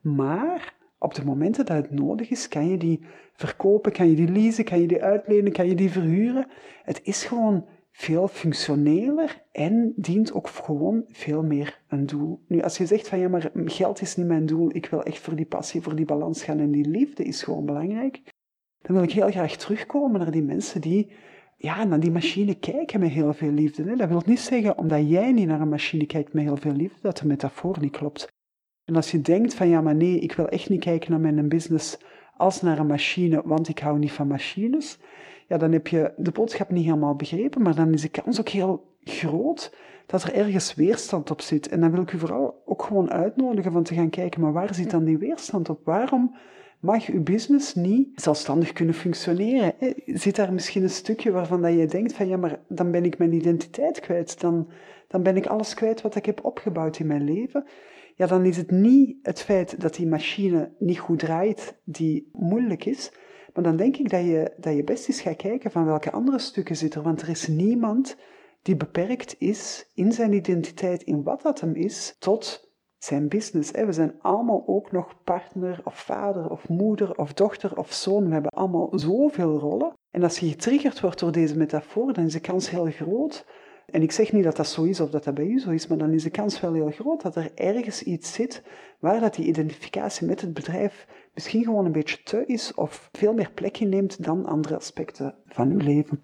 Maar 0.01 0.75
op 0.99 1.15
de 1.15 1.25
momenten 1.25 1.67
dat 1.67 1.77
het 1.77 1.91
nodig 1.91 2.31
is, 2.31 2.49
kan 2.49 2.69
je 2.69 2.77
die 2.77 3.01
verkopen, 3.33 3.93
kan 3.93 4.09
je 4.09 4.17
die 4.17 4.29
leasen, 4.29 4.65
kan 4.65 4.81
je 4.81 4.87
die 4.87 5.03
uitlenen, 5.03 5.53
kan 5.53 5.67
je 5.67 5.75
die 5.75 5.91
verhuren. 5.91 6.47
Het 6.83 7.01
is 7.03 7.25
gewoon 7.25 7.65
veel 7.97 8.29
functioneler 8.29 9.43
en 9.53 9.93
dient 9.97 10.33
ook 10.33 10.49
gewoon 10.49 11.05
veel 11.09 11.43
meer 11.43 11.83
een 11.89 12.07
doel. 12.07 12.45
Nu, 12.49 12.63
als 12.63 12.77
je 12.77 12.87
zegt 12.87 13.09
van 13.09 13.19
ja, 13.19 13.29
maar 13.29 13.51
geld 13.55 14.01
is 14.01 14.17
niet 14.17 14.27
mijn 14.27 14.47
doel, 14.47 14.75
ik 14.75 14.87
wil 14.87 15.03
echt 15.03 15.19
voor 15.19 15.37
die 15.37 15.47
passie, 15.47 15.81
voor 15.81 15.95
die 15.95 16.05
balans 16.05 16.45
gaan 16.45 16.59
en 16.59 16.71
die 16.71 16.89
liefde 16.89 17.25
is 17.25 17.43
gewoon 17.43 17.65
belangrijk, 17.65 18.23
dan 18.79 18.95
wil 18.95 19.05
ik 19.05 19.13
heel 19.13 19.31
graag 19.31 19.57
terugkomen 19.57 20.21
naar 20.21 20.31
die 20.31 20.43
mensen 20.43 20.81
die 20.81 21.13
ja, 21.57 21.85
naar 21.85 22.01
die 22.01 22.11
machine 22.11 22.55
kijken 22.55 23.01
met 23.01 23.11
heel 23.11 23.35
veel 23.35 23.51
liefde. 23.51 23.97
Dat 23.97 24.09
wil 24.09 24.23
niet 24.27 24.41
zeggen, 24.41 24.79
omdat 24.79 25.09
jij 25.09 25.33
niet 25.33 25.47
naar 25.47 25.61
een 25.61 25.69
machine 25.69 26.07
kijkt 26.07 26.33
met 26.33 26.45
heel 26.45 26.57
veel 26.57 26.73
liefde, 26.73 26.99
dat 27.01 27.19
de 27.19 27.27
metafoor 27.27 27.77
niet 27.81 27.97
klopt. 27.97 28.33
En 28.85 28.97
als 28.97 29.11
je 29.11 29.21
denkt 29.21 29.55
van 29.55 29.69
ja, 29.69 29.81
maar 29.81 29.95
nee, 29.95 30.19
ik 30.19 30.33
wil 30.33 30.49
echt 30.49 30.69
niet 30.69 30.85
kijken 30.85 31.11
naar 31.11 31.21
mijn 31.21 31.49
business 31.49 31.99
als 32.37 32.63
naar 32.63 32.79
een 32.79 32.87
machine, 32.87 33.43
want 33.45 33.69
ik 33.69 33.79
hou 33.79 33.99
niet 33.99 34.13
van 34.13 34.27
machines, 34.27 34.99
ja, 35.49 35.59
dan 35.59 35.73
heb 35.73 35.87
je 35.87 36.13
de 36.17 36.31
boodschap 36.31 36.71
niet 36.71 36.85
helemaal 36.85 37.15
begrepen, 37.15 37.63
maar 37.63 37.75
dan 37.75 37.93
is 37.93 38.03
de 38.03 38.09
kans 38.09 38.41
ook 38.41 38.49
heel 38.49 38.85
groot 39.05 39.77
dat 40.07 40.23
er 40.23 40.35
ergens 40.35 40.75
weerstand 40.75 41.31
op 41.31 41.41
zit. 41.41 41.69
En 41.69 41.81
dan 41.81 41.91
wil 41.91 42.03
ik 42.03 42.13
u 42.13 42.19
vooral 42.19 42.63
ook 42.65 42.83
gewoon 42.83 43.11
uitnodigen 43.11 43.73
van 43.73 43.83
te 43.83 43.95
gaan 43.95 44.11
kijken, 44.11 44.41
maar 44.41 44.53
waar 44.53 44.75
zit 44.75 44.91
dan 44.91 45.05
die 45.05 45.19
weerstand 45.19 45.69
op? 45.69 45.81
Waarom 45.85 46.35
mag 46.81 47.07
uw 47.07 47.23
business 47.23 47.75
niet 47.75 48.09
zelfstandig 48.15 48.73
kunnen 48.73 48.95
functioneren? 48.95 49.75
Zit 50.07 50.37
daar 50.37 50.53
misschien 50.53 50.83
een 50.83 50.91
stukje 50.91 51.31
waarvan 51.31 51.63
dat 51.63 51.73
je 51.73 51.87
denkt 51.87 52.13
van 52.13 52.29
ja, 52.29 52.37
maar 52.37 52.61
dan 52.69 52.91
ben 52.91 53.05
ik 53.05 53.19
mijn 53.19 53.33
identiteit 53.33 54.01
kwijt, 54.01 54.41
dan, 54.41 54.69
dan 55.09 55.23
ben 55.23 55.37
ik 55.37 55.47
alles 55.47 55.75
kwijt 55.75 56.03
wat 56.03 56.15
ik 56.15 56.27
heb 56.27 56.45
opgebouwd 56.45 56.99
in 56.99 57.07
mijn 57.07 57.25
leven 57.25 57.65
ja, 58.17 58.27
dan 58.27 58.45
is 58.45 58.57
het 58.57 58.71
niet 58.71 59.17
het 59.23 59.43
feit 59.43 59.81
dat 59.81 59.95
die 59.95 60.07
machine 60.07 60.71
niet 60.79 60.99
goed 60.99 61.19
draait 61.19 61.77
die 61.85 62.29
moeilijk 62.33 62.85
is, 62.85 63.13
maar 63.55 63.65
dan 63.65 63.77
denk 63.77 63.97
ik 63.97 64.11
dat 64.11 64.25
je, 64.25 64.53
dat 64.57 64.77
je 64.77 64.85
best 64.85 65.09
eens 65.09 65.21
gaat 65.21 65.37
kijken 65.37 65.71
van 65.71 65.85
welke 65.85 66.11
andere 66.11 66.39
stukken 66.39 66.77
zitten 66.77 67.01
er, 67.01 67.07
want 67.07 67.23
er 67.23 67.29
is 67.29 67.47
niemand 67.49 68.17
die 68.63 68.77
beperkt 68.77 69.35
is 69.39 69.91
in 69.95 70.13
zijn 70.13 70.33
identiteit, 70.33 71.03
in 71.03 71.23
wat 71.23 71.43
dat 71.43 71.61
hem 71.61 71.75
is, 71.75 72.17
tot 72.19 72.73
zijn 72.99 73.29
business. 73.29 73.71
We 73.71 73.93
zijn 73.93 74.15
allemaal 74.21 74.63
ook 74.67 74.93
nog 74.93 75.15
partner 75.25 75.81
of 75.85 75.95
vader 75.95 76.51
of 76.51 76.69
moeder 76.69 77.19
of 77.19 77.33
dochter 77.33 77.79
of 77.79 77.93
zoon. 77.93 78.27
We 78.27 78.33
hebben 78.33 78.51
allemaal 78.51 78.89
zoveel 78.99 79.59
rollen. 79.59 79.93
En 80.11 80.23
als 80.23 80.39
je 80.39 80.49
getriggerd 80.49 81.01
wordt 81.01 81.19
door 81.19 81.33
deze 81.33 81.57
metafoor, 81.57 82.13
dan 82.13 82.25
is 82.25 82.33
de 82.33 82.41
kans 82.41 82.71
heel 82.71 82.91
groot 82.91 83.45
en 83.87 84.03
ik 84.03 84.13
zeg 84.13 84.33
niet 84.33 84.45
dat 84.45 84.57
dat 84.57 84.67
zo 84.67 84.83
is 84.83 85.01
of 85.01 85.11
dat 85.11 85.25
dat 85.25 85.35
bij 85.35 85.47
u 85.47 85.61
zo 85.61 85.71
is, 85.71 85.87
maar 85.87 85.99
dan 85.99 86.13
is 86.13 86.23
de 86.23 86.31
kans 86.31 86.61
wel 86.61 86.73
heel 86.73 86.91
groot 86.91 87.23
dat 87.23 87.37
er 87.37 87.51
ergens 87.55 88.03
iets 88.03 88.33
zit 88.33 88.63
waar 88.99 89.21
dat 89.21 89.35
die 89.35 89.47
identificatie 89.47 90.27
met 90.27 90.41
het 90.41 90.55
bedrijf 90.55 91.07
misschien 91.35 91.65
gewoon 91.65 91.85
een 91.85 91.93
beetje 91.93 92.23
te 92.23 92.47
is 92.47 92.75
of 92.75 93.09
veel 93.13 93.35
meer 93.35 93.51
plek 93.51 93.79
inneemt 93.79 94.25
dan 94.25 94.47
andere 94.47 94.77
aspecten 94.77 95.35
van 95.47 95.71
uw 95.71 95.79
leven. 95.79 96.23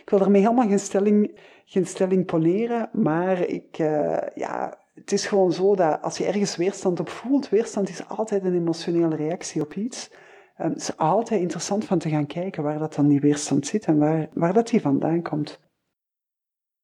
Ik 0.00 0.10
wil 0.10 0.18
daarmee 0.18 0.42
helemaal 0.42 0.68
geen 0.68 0.78
stelling, 0.78 1.38
geen 1.64 1.86
stelling 1.86 2.26
poneren, 2.26 2.88
maar 2.92 3.40
ik, 3.40 3.78
uh, 3.78 4.18
ja, 4.34 4.78
het 4.94 5.12
is 5.12 5.26
gewoon 5.26 5.52
zo 5.52 5.74
dat 5.74 6.02
als 6.02 6.18
je 6.18 6.26
ergens 6.26 6.56
weerstand 6.56 7.00
op 7.00 7.08
voelt, 7.08 7.48
weerstand 7.48 7.88
is 7.88 8.08
altijd 8.08 8.44
een 8.44 8.54
emotionele 8.54 9.16
reactie 9.16 9.62
op 9.62 9.74
iets. 9.74 10.10
Het 10.54 10.76
is 10.76 10.96
altijd 10.96 11.40
interessant 11.40 11.84
van 11.84 11.98
te 11.98 12.08
gaan 12.08 12.26
kijken 12.26 12.62
waar 12.62 12.78
dat 12.78 12.94
dan 12.94 13.08
die 13.08 13.20
weerstand 13.20 13.66
zit 13.66 13.84
en 13.84 13.98
waar, 13.98 14.28
waar 14.32 14.52
dat 14.52 14.68
die 14.68 14.80
vandaan 14.80 15.22
komt. 15.22 15.60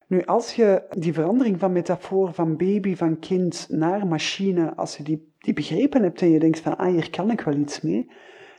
Nu, 0.06 0.24
als 0.24 0.54
je 0.54 0.82
die 0.90 1.12
verandering 1.12 1.58
van 1.58 1.72
metafoor 1.72 2.32
van 2.32 2.56
baby, 2.56 2.96
van 2.96 3.18
kind 3.18 3.66
naar 3.68 4.06
machine, 4.06 4.74
als 4.74 4.96
je 4.96 5.02
die, 5.02 5.31
die 5.42 5.54
begrepen 5.54 6.02
hebt 6.02 6.22
en 6.22 6.30
je 6.30 6.38
denkt 6.38 6.60
van, 6.60 6.76
ah, 6.78 6.92
hier 6.92 7.10
kan 7.10 7.30
ik 7.30 7.40
wel 7.40 7.54
iets 7.54 7.80
mee, 7.80 8.10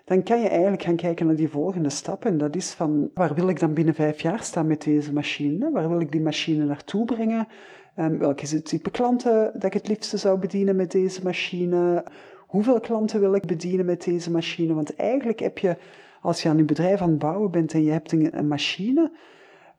dan 0.05 0.23
kan 0.23 0.41
je 0.41 0.47
eigenlijk 0.47 0.83
gaan 0.83 0.95
kijken 0.95 1.25
naar 1.25 1.35
die 1.35 1.49
volgende 1.49 1.89
stap. 1.89 2.25
En 2.25 2.37
dat 2.37 2.55
is 2.55 2.71
van, 2.71 3.09
waar 3.13 3.33
wil 3.33 3.47
ik 3.47 3.59
dan 3.59 3.73
binnen 3.73 3.93
vijf 3.93 4.21
jaar 4.21 4.43
staan 4.43 4.67
met 4.67 4.83
deze 4.83 5.13
machine? 5.13 5.71
Waar 5.71 5.89
wil 5.89 5.99
ik 5.99 6.11
die 6.11 6.21
machine 6.21 6.65
naartoe 6.65 7.05
brengen? 7.05 7.47
Um, 7.99 8.17
welk 8.17 8.41
is 8.41 8.51
het 8.51 8.65
type 8.65 8.91
klanten 8.91 9.51
dat 9.53 9.63
ik 9.63 9.73
het 9.73 9.87
liefste 9.87 10.17
zou 10.17 10.39
bedienen 10.39 10.75
met 10.75 10.91
deze 10.91 11.23
machine? 11.23 12.05
Hoeveel 12.47 12.79
klanten 12.79 13.19
wil 13.19 13.35
ik 13.35 13.45
bedienen 13.45 13.85
met 13.85 14.03
deze 14.03 14.31
machine? 14.31 14.73
Want 14.73 14.95
eigenlijk 14.95 15.39
heb 15.39 15.57
je, 15.57 15.77
als 16.21 16.41
je 16.41 16.49
aan 16.49 16.57
je 16.57 16.63
bedrijf 16.63 17.01
aan 17.01 17.09
het 17.09 17.19
bouwen 17.19 17.51
bent 17.51 17.73
en 17.73 17.83
je 17.83 17.91
hebt 17.91 18.11
een 18.11 18.47
machine, 18.47 19.11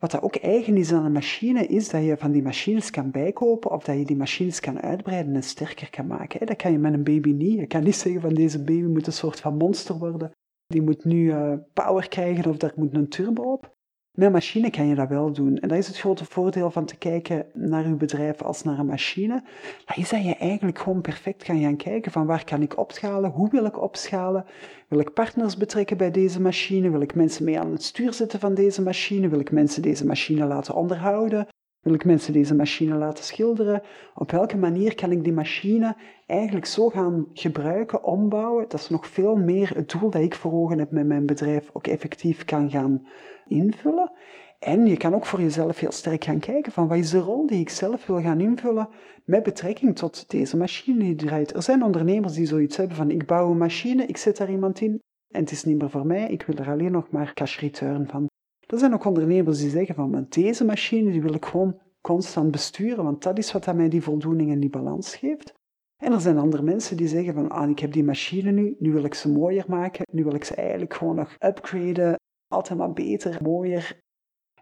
wat 0.05 0.13
dat 0.13 0.23
ook 0.23 0.37
eigen 0.37 0.77
is 0.77 0.93
aan 0.93 1.05
een 1.05 1.13
machine, 1.13 1.67
is 1.67 1.89
dat 1.89 2.05
je 2.05 2.17
van 2.17 2.33
die 2.33 2.43
machines 2.43 2.91
kan 2.91 3.11
bijkopen 3.11 3.71
of 3.71 3.85
dat 3.85 3.99
je 3.99 4.05
die 4.05 4.17
machines 4.17 4.61
kan 4.61 4.81
uitbreiden 4.81 5.35
en 5.35 5.43
sterker 5.43 5.91
kan 5.91 6.07
maken. 6.07 6.47
Dat 6.47 6.57
kan 6.57 6.73
je 6.73 6.79
met 6.79 6.93
een 6.93 7.05
baby 7.05 7.31
niet. 7.31 7.59
Je 7.59 7.67
kan 7.67 7.83
niet 7.83 7.97
zeggen 7.97 8.21
van 8.21 8.35
deze 8.35 8.59
baby 8.65 8.87
moet 8.87 9.07
een 9.07 9.13
soort 9.13 9.41
van 9.41 9.57
monster 9.57 9.99
worden. 9.99 10.31
Die 10.67 10.83
moet 10.83 11.05
nu 11.05 11.25
uh, 11.25 11.55
power 11.73 12.09
krijgen 12.09 12.51
of 12.51 12.57
daar 12.57 12.73
moet 12.77 12.95
een 12.95 13.09
turbo 13.09 13.43
op. 13.43 13.74
Met 14.15 14.27
een 14.27 14.33
machine 14.33 14.71
kan 14.71 14.87
je 14.87 14.95
dat 14.95 15.09
wel 15.09 15.33
doen. 15.33 15.59
En 15.59 15.69
dat 15.69 15.79
is 15.79 15.87
het 15.87 15.99
grote 15.99 16.25
voordeel 16.25 16.71
van 16.71 16.85
te 16.85 16.97
kijken 16.97 17.47
naar 17.53 17.89
je 17.89 17.95
bedrijf 17.95 18.43
als 18.43 18.63
naar 18.63 18.79
een 18.79 18.87
machine. 18.87 19.43
Dat 19.85 19.97
is 19.97 20.09
dat 20.09 20.25
je 20.25 20.37
eigenlijk 20.37 20.79
gewoon 20.79 21.01
perfect 21.01 21.43
kan 21.43 21.61
gaan 21.61 21.77
kijken 21.77 22.13
van 22.13 22.27
waar 22.27 22.45
kan 22.45 22.63
ik 22.63 22.79
opschalen, 22.79 23.31
hoe 23.31 23.51
wil 23.51 23.65
ik 23.65 23.83
opschalen, 23.83 24.45
wil 24.89 24.99
ik 24.99 25.13
partners 25.13 25.57
betrekken 25.57 25.97
bij 25.97 26.11
deze 26.11 26.41
machine, 26.41 26.91
wil 26.91 27.01
ik 27.01 27.15
mensen 27.15 27.45
mee 27.45 27.61
aan 27.61 27.73
het 27.73 27.83
stuur 27.83 28.13
zetten 28.13 28.41
van 28.41 28.55
deze 28.55 28.83
machine, 28.83 29.29
wil 29.29 29.41
ik 29.41 29.51
mensen 29.51 29.83
deze 29.83 30.07
machine 30.07 30.47
laten 30.47 30.75
onderhouden, 30.75 31.47
wil 31.85 31.95
ik 31.95 32.05
mensen 32.05 32.33
deze 32.33 32.55
machine 32.55 32.95
laten 32.95 33.25
schilderen? 33.25 33.83
Op 34.15 34.31
welke 34.31 34.57
manier 34.57 34.95
kan 34.95 35.11
ik 35.11 35.25
die 35.25 35.33
machine 35.33 35.97
eigenlijk 36.27 36.67
zo 36.67 36.89
gaan 36.89 37.27
gebruiken, 37.33 38.05
ombouwen, 38.05 38.69
dat 38.69 38.81
ze 38.81 38.93
nog 38.93 39.07
veel 39.07 39.37
meer 39.37 39.71
het 39.75 39.91
doel 39.91 40.11
dat 40.11 40.23
ik 40.23 40.35
voor 40.35 40.53
ogen 40.53 40.79
heb 40.79 40.91
met 40.91 41.07
mijn 41.07 41.27
bedrijf 41.27 41.71
ook 41.73 41.87
effectief 41.87 42.45
kan 42.45 42.71
gaan 42.71 43.07
invullen? 43.49 44.13
En 44.59 44.87
je 44.87 44.97
kan 44.97 45.15
ook 45.15 45.27
voor 45.27 45.41
jezelf 45.41 45.79
heel 45.79 45.93
sterk 45.93 46.25
gaan 46.25 46.39
kijken 46.39 46.73
van 46.73 46.89
wat 46.89 46.99
is 46.99 47.11
de 47.11 47.19
rol 47.19 47.47
die 47.47 47.61
ik 47.61 47.69
zelf 47.69 48.07
wil 48.07 48.21
gaan 48.21 48.41
invullen 48.41 48.89
met 49.25 49.43
betrekking 49.43 49.97
tot 49.97 50.31
deze 50.31 50.57
machine 50.57 50.99
die 50.99 51.15
draait. 51.15 51.55
Er 51.55 51.63
zijn 51.63 51.83
ondernemers 51.83 52.35
die 52.35 52.47
zoiets 52.47 52.77
hebben 52.77 52.97
van 52.97 53.11
ik 53.11 53.27
bouw 53.27 53.51
een 53.51 53.59
machine, 53.59 54.07
ik 54.07 54.17
zet 54.17 54.37
daar 54.37 54.51
iemand 54.51 54.81
in 54.81 55.01
en 55.31 55.41
het 55.41 55.51
is 55.51 55.65
niet 55.65 55.79
meer 55.79 55.91
voor 55.91 56.07
mij, 56.07 56.29
ik 56.29 56.43
wil 56.43 56.57
er 56.57 56.71
alleen 56.71 56.93
nog 56.93 57.11
maar 57.11 57.35
cash 57.35 57.59
return 57.59 58.09
van. 58.09 58.27
Er 58.67 58.79
zijn 58.79 58.95
ook 58.95 59.05
ondernemers 59.05 59.59
die 59.59 59.71
zeggen 59.71 59.95
van, 59.95 60.27
deze 60.29 60.65
machine 60.65 61.11
die 61.11 61.23
wil 61.23 61.35
ik 61.35 61.45
gewoon 61.45 61.81
constant 62.01 62.51
besturen, 62.51 63.05
want 63.05 63.23
dat 63.23 63.39
is 63.39 63.53
wat 63.53 63.75
mij 63.75 63.89
die 63.89 64.03
voldoening 64.03 64.51
en 64.51 64.61
die 64.61 64.71
balans 64.71 65.17
geeft. 65.17 65.55
En 65.97 66.13
er 66.13 66.21
zijn 66.21 66.39
andere 66.39 66.63
mensen 66.63 66.97
die 66.97 67.09
zeggen 67.09 67.35
van, 67.35 67.51
ah, 67.51 67.71
ik 67.71 67.79
heb 67.79 67.93
die 67.93 68.05
machine 68.05 68.51
nu, 68.51 68.77
nu 68.79 68.93
wil 68.93 69.05
ik 69.05 69.15
ze 69.15 69.33
mooier 69.33 69.65
maken, 69.69 70.05
nu 70.13 70.25
wil 70.25 70.35
ik 70.35 70.45
ze 70.45 70.55
eigenlijk 70.55 70.95
gewoon 70.95 71.15
nog 71.15 71.37
upgraden, 71.39 72.19
altijd 72.49 72.79
maar 72.79 72.93
beter, 72.93 73.39
mooier, 73.43 74.03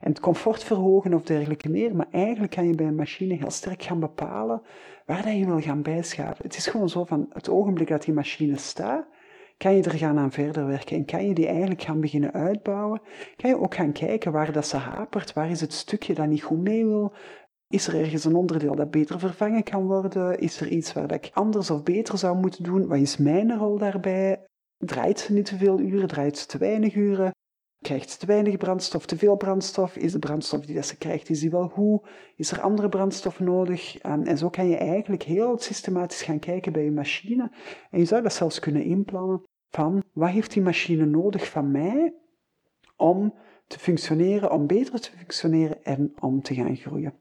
en 0.03 0.11
het 0.11 0.21
comfort 0.21 0.65
verhogen 0.65 1.15
of 1.15 1.23
dergelijke 1.23 1.69
meer. 1.69 1.97
Maar 1.97 2.09
eigenlijk 2.11 2.53
kan 2.53 2.67
je 2.67 2.75
bij 2.75 2.87
een 2.87 2.95
machine 2.95 3.35
heel 3.35 3.51
sterk 3.51 3.83
gaan 3.83 4.01
bepalen 4.01 4.63
waar 5.07 5.23
dat 5.23 5.37
je 5.37 5.47
wil 5.47 5.61
gaan 5.61 5.83
bijschaven. 5.83 6.45
Het 6.45 6.57
is 6.57 6.67
gewoon 6.67 6.89
zo 6.89 7.05
van 7.05 7.27
het 7.29 7.49
ogenblik 7.49 7.89
dat 7.89 8.03
die 8.03 8.15
machine 8.15 8.57
staat, 8.57 9.07
kan 9.63 9.75
je 9.75 9.83
er 9.83 9.99
gaan 9.99 10.19
aan 10.19 10.33
verder 10.33 10.67
werken 10.67 10.97
en 10.97 11.05
kan 11.05 11.27
je 11.27 11.35
die 11.35 11.47
eigenlijk 11.47 11.83
gaan 11.83 12.01
beginnen 12.01 12.33
uitbouwen. 12.33 13.01
Kan 13.37 13.51
je 13.51 13.59
ook 13.59 13.75
gaan 13.75 13.93
kijken 13.93 14.33
waar 14.33 14.53
dat 14.53 14.67
ze 14.67 14.77
hapert, 14.77 15.33
waar 15.33 15.51
is 15.51 15.61
het 15.61 15.73
stukje 15.73 16.15
dat 16.15 16.27
niet 16.27 16.43
goed 16.43 16.63
mee 16.63 16.87
wil. 16.87 17.13
Is 17.69 17.87
er 17.87 18.01
ergens 18.01 18.25
een 18.25 18.35
onderdeel 18.35 18.75
dat 18.75 18.91
beter 18.91 19.19
vervangen 19.19 19.63
kan 19.63 19.87
worden? 19.87 20.39
Is 20.39 20.61
er 20.61 20.69
iets 20.69 20.93
waar 20.93 21.07
dat 21.07 21.25
ik 21.25 21.31
anders 21.35 21.71
of 21.71 21.83
beter 21.83 22.19
zou 22.19 22.39
moeten 22.39 22.65
doen? 22.65 22.87
Wat 22.87 22.99
is 22.99 23.17
mijn 23.17 23.59
rol 23.59 23.79
daarbij? 23.79 24.45
Draait 24.77 25.21
ze 25.21 25.33
niet 25.33 25.45
te 25.47 25.57
veel 25.57 25.81
uren? 25.81 26.09
Draait 26.09 26.39
ze 26.39 26.47
te 26.47 26.59
weinig 26.59 26.95
uren? 26.95 27.31
Krijgt 27.79 28.11
ze 28.11 28.19
te 28.19 28.27
weinig 28.27 28.57
brandstof, 28.57 29.07
te 29.07 29.17
veel 29.17 29.37
brandstof? 29.37 29.97
Is 29.97 30.13
de 30.13 30.19
brandstof 30.19 30.67
die 30.67 30.83
ze 30.83 30.99
krijgt, 30.99 31.31
is 31.31 31.41
die 31.41 31.51
wel 31.51 31.69
goed? 31.69 32.09
Is 32.37 32.53
er 32.53 32.61
andere 32.61 32.89
brandstof 32.89 33.41
nodig? 33.41 33.99
En 33.99 34.39
zo 34.39 34.51
kan 34.51 34.69
je 34.69 34.77
eigenlijk 34.77 35.23
heel 35.23 35.59
systematisch 35.59 36.23
gaan 36.23 36.39
kijken 36.39 36.73
bij 36.73 36.85
je 36.85 36.91
machine. 36.91 37.53
En 37.91 37.99
je 37.99 38.05
zou 38.05 38.23
dat 38.23 38.33
zelfs 38.33 38.59
kunnen 38.59 38.85
inplannen 38.85 39.43
van 39.73 40.03
wat 40.13 40.31
heeft 40.31 40.53
die 40.53 40.63
machine 40.63 41.05
nodig 41.05 41.49
van 41.49 41.71
mij 41.71 42.15
om 42.97 43.35
te 43.67 43.79
functioneren, 43.79 44.51
om 44.51 44.67
beter 44.67 45.01
te 45.01 45.11
functioneren 45.11 45.85
en 45.85 46.13
om 46.21 46.43
te 46.43 46.55
gaan 46.55 46.77
groeien. 46.77 47.15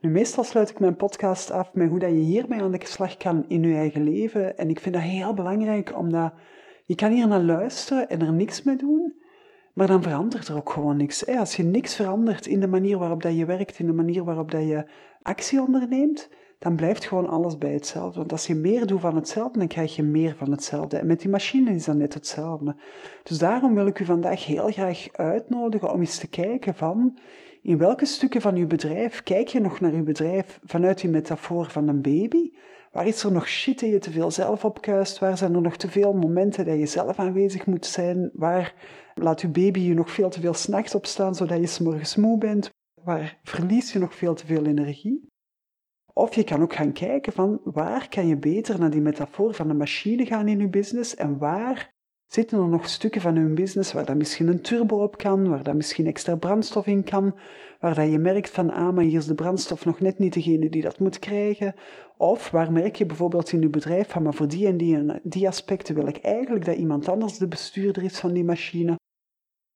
Nu, 0.00 0.10
meestal 0.10 0.44
sluit 0.44 0.70
ik 0.70 0.80
mijn 0.80 0.96
podcast 0.96 1.50
af 1.50 1.74
met 1.74 1.88
hoe 1.88 1.98
dat 1.98 2.10
je 2.10 2.16
hiermee 2.16 2.62
aan 2.62 2.72
de 2.72 2.80
slag 2.82 3.16
kan 3.16 3.44
in 3.48 3.62
je 3.62 3.74
eigen 3.74 4.04
leven. 4.04 4.58
En 4.58 4.70
ik 4.70 4.80
vind 4.80 4.94
dat 4.94 5.04
heel 5.04 5.34
belangrijk, 5.34 5.96
omdat 5.96 6.32
je 6.84 6.94
kan 6.94 7.12
hier 7.12 7.28
naar 7.28 7.42
luisteren 7.42 8.08
en 8.08 8.20
er 8.20 8.32
niks 8.32 8.62
mee 8.62 8.76
doen, 8.76 9.22
maar 9.74 9.86
dan 9.86 10.02
verandert 10.02 10.48
er 10.48 10.56
ook 10.56 10.70
gewoon 10.70 10.96
niks. 10.96 11.26
Als 11.26 11.56
je 11.56 11.62
niks 11.62 11.94
verandert 11.94 12.46
in 12.46 12.60
de 12.60 12.66
manier 12.66 12.98
waarop 12.98 13.22
dat 13.22 13.36
je 13.36 13.44
werkt, 13.44 13.78
in 13.78 13.86
de 13.86 13.92
manier 13.92 14.24
waarop 14.24 14.50
dat 14.50 14.62
je 14.62 14.84
actie 15.22 15.60
onderneemt, 15.60 16.28
dan 16.62 16.76
blijft 16.76 17.04
gewoon 17.04 17.28
alles 17.28 17.58
bij 17.58 17.72
hetzelfde. 17.72 18.18
Want 18.18 18.32
als 18.32 18.46
je 18.46 18.54
meer 18.54 18.86
doet 18.86 19.00
van 19.00 19.14
hetzelfde, 19.16 19.58
dan 19.58 19.68
krijg 19.68 19.96
je 19.96 20.02
meer 20.02 20.34
van 20.36 20.50
hetzelfde. 20.50 20.96
En 20.96 21.06
met 21.06 21.20
die 21.20 21.30
machine 21.30 21.74
is 21.74 21.84
dat 21.84 21.96
net 21.96 22.14
hetzelfde. 22.14 22.76
Dus 23.22 23.38
daarom 23.38 23.74
wil 23.74 23.86
ik 23.86 23.98
u 23.98 24.04
vandaag 24.04 24.46
heel 24.46 24.70
graag 24.70 25.08
uitnodigen 25.12 25.92
om 25.92 26.00
eens 26.00 26.18
te 26.18 26.28
kijken 26.28 26.74
van 26.74 27.18
in 27.62 27.78
welke 27.78 28.06
stukken 28.06 28.40
van 28.40 28.54
uw 28.54 28.66
bedrijf 28.66 29.22
kijk 29.22 29.48
je 29.48 29.60
nog 29.60 29.80
naar 29.80 29.92
uw 29.92 30.04
bedrijf 30.04 30.60
vanuit 30.64 31.00
die 31.00 31.10
metafoor 31.10 31.70
van 31.70 31.88
een 31.88 32.02
baby? 32.02 32.50
Waar 32.92 33.06
is 33.06 33.24
er 33.24 33.32
nog 33.32 33.48
shit 33.48 33.80
dat 33.80 33.90
je 33.90 33.98
te 33.98 34.10
veel 34.10 34.30
zelf 34.30 34.64
opkuist? 34.64 35.18
Waar 35.18 35.36
zijn 35.38 35.54
er 35.54 35.60
nog 35.60 35.76
te 35.76 35.88
veel 35.88 36.12
momenten 36.12 36.64
dat 36.64 36.78
je 36.78 36.86
zelf 36.86 37.18
aanwezig 37.18 37.66
moet 37.66 37.86
zijn? 37.86 38.30
Waar 38.32 38.74
laat 39.14 39.40
uw 39.40 39.50
baby 39.50 39.80
je 39.80 39.94
nog 39.94 40.10
veel 40.10 40.30
te 40.30 40.40
veel 40.40 40.54
s'nachts 40.54 40.94
opstaan 40.94 41.34
zodat 41.34 41.58
je 41.58 41.66
s'morgens 41.66 42.16
moe 42.16 42.38
bent? 42.38 42.70
Waar 42.94 43.38
verlies 43.42 43.92
je 43.92 43.98
nog 43.98 44.14
veel 44.14 44.34
te 44.34 44.46
veel 44.46 44.66
energie? 44.66 45.30
Of 46.14 46.34
je 46.34 46.44
kan 46.44 46.62
ook 46.62 46.74
gaan 46.74 46.92
kijken 46.92 47.32
van 47.32 47.60
waar 47.64 48.08
kan 48.08 48.26
je 48.26 48.36
beter 48.36 48.78
naar 48.78 48.90
die 48.90 49.00
metafoor 49.00 49.54
van 49.54 49.68
de 49.68 49.74
machine 49.74 50.26
gaan 50.26 50.48
in 50.48 50.58
je 50.58 50.68
business 50.68 51.14
en 51.14 51.38
waar 51.38 51.92
zitten 52.26 52.58
er 52.58 52.68
nog 52.68 52.88
stukken 52.88 53.20
van 53.20 53.36
uw 53.36 53.54
business 53.54 53.92
waar 53.92 54.04
dat 54.04 54.16
misschien 54.16 54.48
een 54.48 54.60
turbo 54.60 55.02
op 55.02 55.16
kan, 55.16 55.48
waar 55.48 55.62
dat 55.62 55.74
misschien 55.74 56.06
extra 56.06 56.36
brandstof 56.36 56.86
in 56.86 57.04
kan, 57.04 57.34
waar 57.80 57.94
dat 57.94 58.10
je 58.10 58.18
merkt 58.18 58.50
van, 58.50 58.70
ah, 58.70 58.94
maar 58.94 59.04
hier 59.04 59.18
is 59.18 59.26
de 59.26 59.34
brandstof 59.34 59.84
nog 59.84 60.00
net 60.00 60.18
niet 60.18 60.32
degene 60.32 60.68
die 60.68 60.82
dat 60.82 60.98
moet 60.98 61.18
krijgen. 61.18 61.74
Of 62.16 62.50
waar 62.50 62.72
merk 62.72 62.96
je 62.96 63.06
bijvoorbeeld 63.06 63.52
in 63.52 63.62
uw 63.62 63.70
bedrijf 63.70 64.08
van, 64.08 64.22
maar 64.22 64.34
voor 64.34 64.48
die, 64.48 64.66
en 64.66 65.20
die 65.22 65.48
aspecten 65.48 65.94
wil 65.94 66.06
ik 66.06 66.16
eigenlijk 66.16 66.64
dat 66.64 66.76
iemand 66.76 67.08
anders 67.08 67.38
de 67.38 67.48
bestuurder 67.48 68.02
is 68.02 68.18
van 68.18 68.32
die 68.32 68.44
machine. 68.44 68.96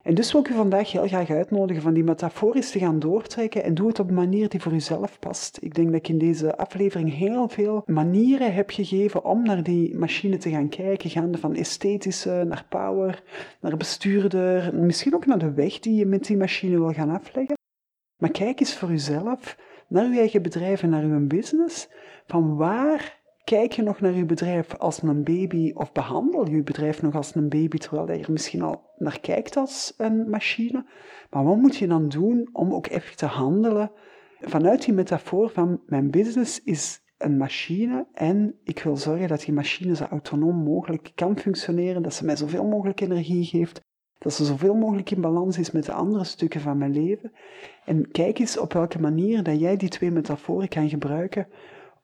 En 0.06 0.14
dus 0.14 0.32
wil 0.32 0.40
ik 0.40 0.48
u 0.48 0.54
vandaag 0.54 0.92
heel 0.92 1.06
graag 1.06 1.30
uitnodigen 1.30 1.82
van 1.82 1.94
die 1.94 2.04
metaforisch 2.04 2.70
te 2.70 2.78
gaan 2.78 2.98
doortrekken 2.98 3.64
en 3.64 3.74
doe 3.74 3.88
het 3.88 3.98
op 3.98 4.08
een 4.08 4.14
manier 4.14 4.48
die 4.48 4.60
voor 4.60 4.72
uzelf 4.72 5.18
past. 5.18 5.58
Ik 5.60 5.74
denk 5.74 5.86
dat 5.86 5.96
ik 5.96 6.08
in 6.08 6.18
deze 6.18 6.56
aflevering 6.56 7.14
heel 7.14 7.48
veel 7.48 7.82
manieren 7.86 8.54
heb 8.54 8.70
gegeven 8.70 9.24
om 9.24 9.42
naar 9.42 9.62
die 9.62 9.96
machine 9.96 10.36
te 10.36 10.50
gaan 10.50 10.68
kijken, 10.68 11.10
gaande 11.10 11.38
van 11.38 11.54
esthetische 11.54 12.44
naar 12.48 12.66
power, 12.68 13.22
naar 13.60 13.76
bestuurder, 13.76 14.74
misschien 14.74 15.14
ook 15.14 15.26
naar 15.26 15.38
de 15.38 15.52
weg 15.52 15.78
die 15.78 15.94
je 15.94 16.06
met 16.06 16.24
die 16.24 16.36
machine 16.36 16.78
wil 16.78 16.92
gaan 16.92 17.10
afleggen. 17.10 17.54
Maar 18.16 18.30
kijk 18.30 18.60
eens 18.60 18.76
voor 18.76 18.90
uzelf 18.90 19.58
naar 19.88 20.04
uw 20.04 20.18
eigen 20.18 20.42
bedrijf 20.42 20.82
en 20.82 20.90
naar 20.90 21.04
uw 21.04 21.26
business, 21.26 21.88
van 22.26 22.56
waar 22.56 23.15
Kijk 23.46 23.72
je 23.72 23.82
nog 23.82 24.00
naar 24.00 24.12
je 24.12 24.24
bedrijf 24.24 24.74
als 24.74 25.02
een 25.02 25.24
baby 25.24 25.72
of 25.74 25.92
behandel 25.92 26.48
je 26.48 26.62
bedrijf 26.62 27.02
nog 27.02 27.14
als 27.14 27.34
een 27.34 27.48
baby 27.48 27.78
terwijl 27.78 28.12
je 28.12 28.24
er 28.24 28.32
misschien 28.32 28.62
al 28.62 28.90
naar 28.96 29.20
kijkt 29.20 29.56
als 29.56 29.94
een 29.96 30.30
machine? 30.30 30.86
Maar 31.30 31.44
wat 31.44 31.56
moet 31.56 31.76
je 31.76 31.86
dan 31.86 32.08
doen 32.08 32.48
om 32.52 32.74
ook 32.74 32.86
even 32.86 33.16
te 33.16 33.26
handelen 33.26 33.90
vanuit 34.40 34.84
die 34.84 34.94
metafoor 34.94 35.50
van 35.50 35.80
mijn 35.86 36.10
business 36.10 36.62
is 36.62 37.00
een 37.18 37.36
machine 37.36 38.06
en 38.12 38.54
ik 38.64 38.82
wil 38.82 38.96
zorgen 38.96 39.28
dat 39.28 39.40
die 39.40 39.54
machine 39.54 39.96
zo 39.96 40.04
autonoom 40.04 40.56
mogelijk 40.56 41.12
kan 41.14 41.38
functioneren, 41.38 42.02
dat 42.02 42.14
ze 42.14 42.24
mij 42.24 42.36
zoveel 42.36 42.64
mogelijk 42.64 43.00
energie 43.00 43.44
geeft, 43.44 43.80
dat 44.18 44.32
ze 44.32 44.44
zoveel 44.44 44.74
mogelijk 44.74 45.10
in 45.10 45.20
balans 45.20 45.58
is 45.58 45.70
met 45.70 45.84
de 45.84 45.92
andere 45.92 46.24
stukken 46.24 46.60
van 46.60 46.78
mijn 46.78 46.92
leven. 46.92 47.32
En 47.84 48.10
kijk 48.10 48.38
eens 48.38 48.58
op 48.58 48.72
welke 48.72 49.00
manier 49.00 49.42
dat 49.42 49.60
jij 49.60 49.76
die 49.76 49.88
twee 49.88 50.10
metaforen 50.10 50.68
kan 50.68 50.88
gebruiken 50.88 51.46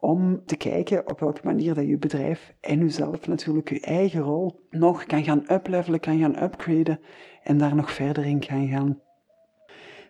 om 0.03 0.43
te 0.45 0.57
kijken 0.57 1.11
op 1.11 1.21
welke 1.21 1.41
manier 1.45 1.75
dat 1.75 1.87
je 1.87 1.99
bedrijf 1.99 2.55
en 2.61 2.79
jezelf 2.79 3.27
natuurlijk 3.27 3.69
je 3.69 3.81
eigen 3.81 4.21
rol 4.21 4.67
nog 4.71 5.05
kan 5.05 5.25
gaan 5.25 5.45
uplevelen, 5.53 6.01
kan 6.01 6.19
gaan 6.19 6.43
upgraden 6.43 7.01
en 7.43 7.59
daar 7.59 7.75
nog 7.75 7.93
verder 7.93 8.25
in 8.25 8.41
kan 8.47 8.69
gaan. 8.69 9.01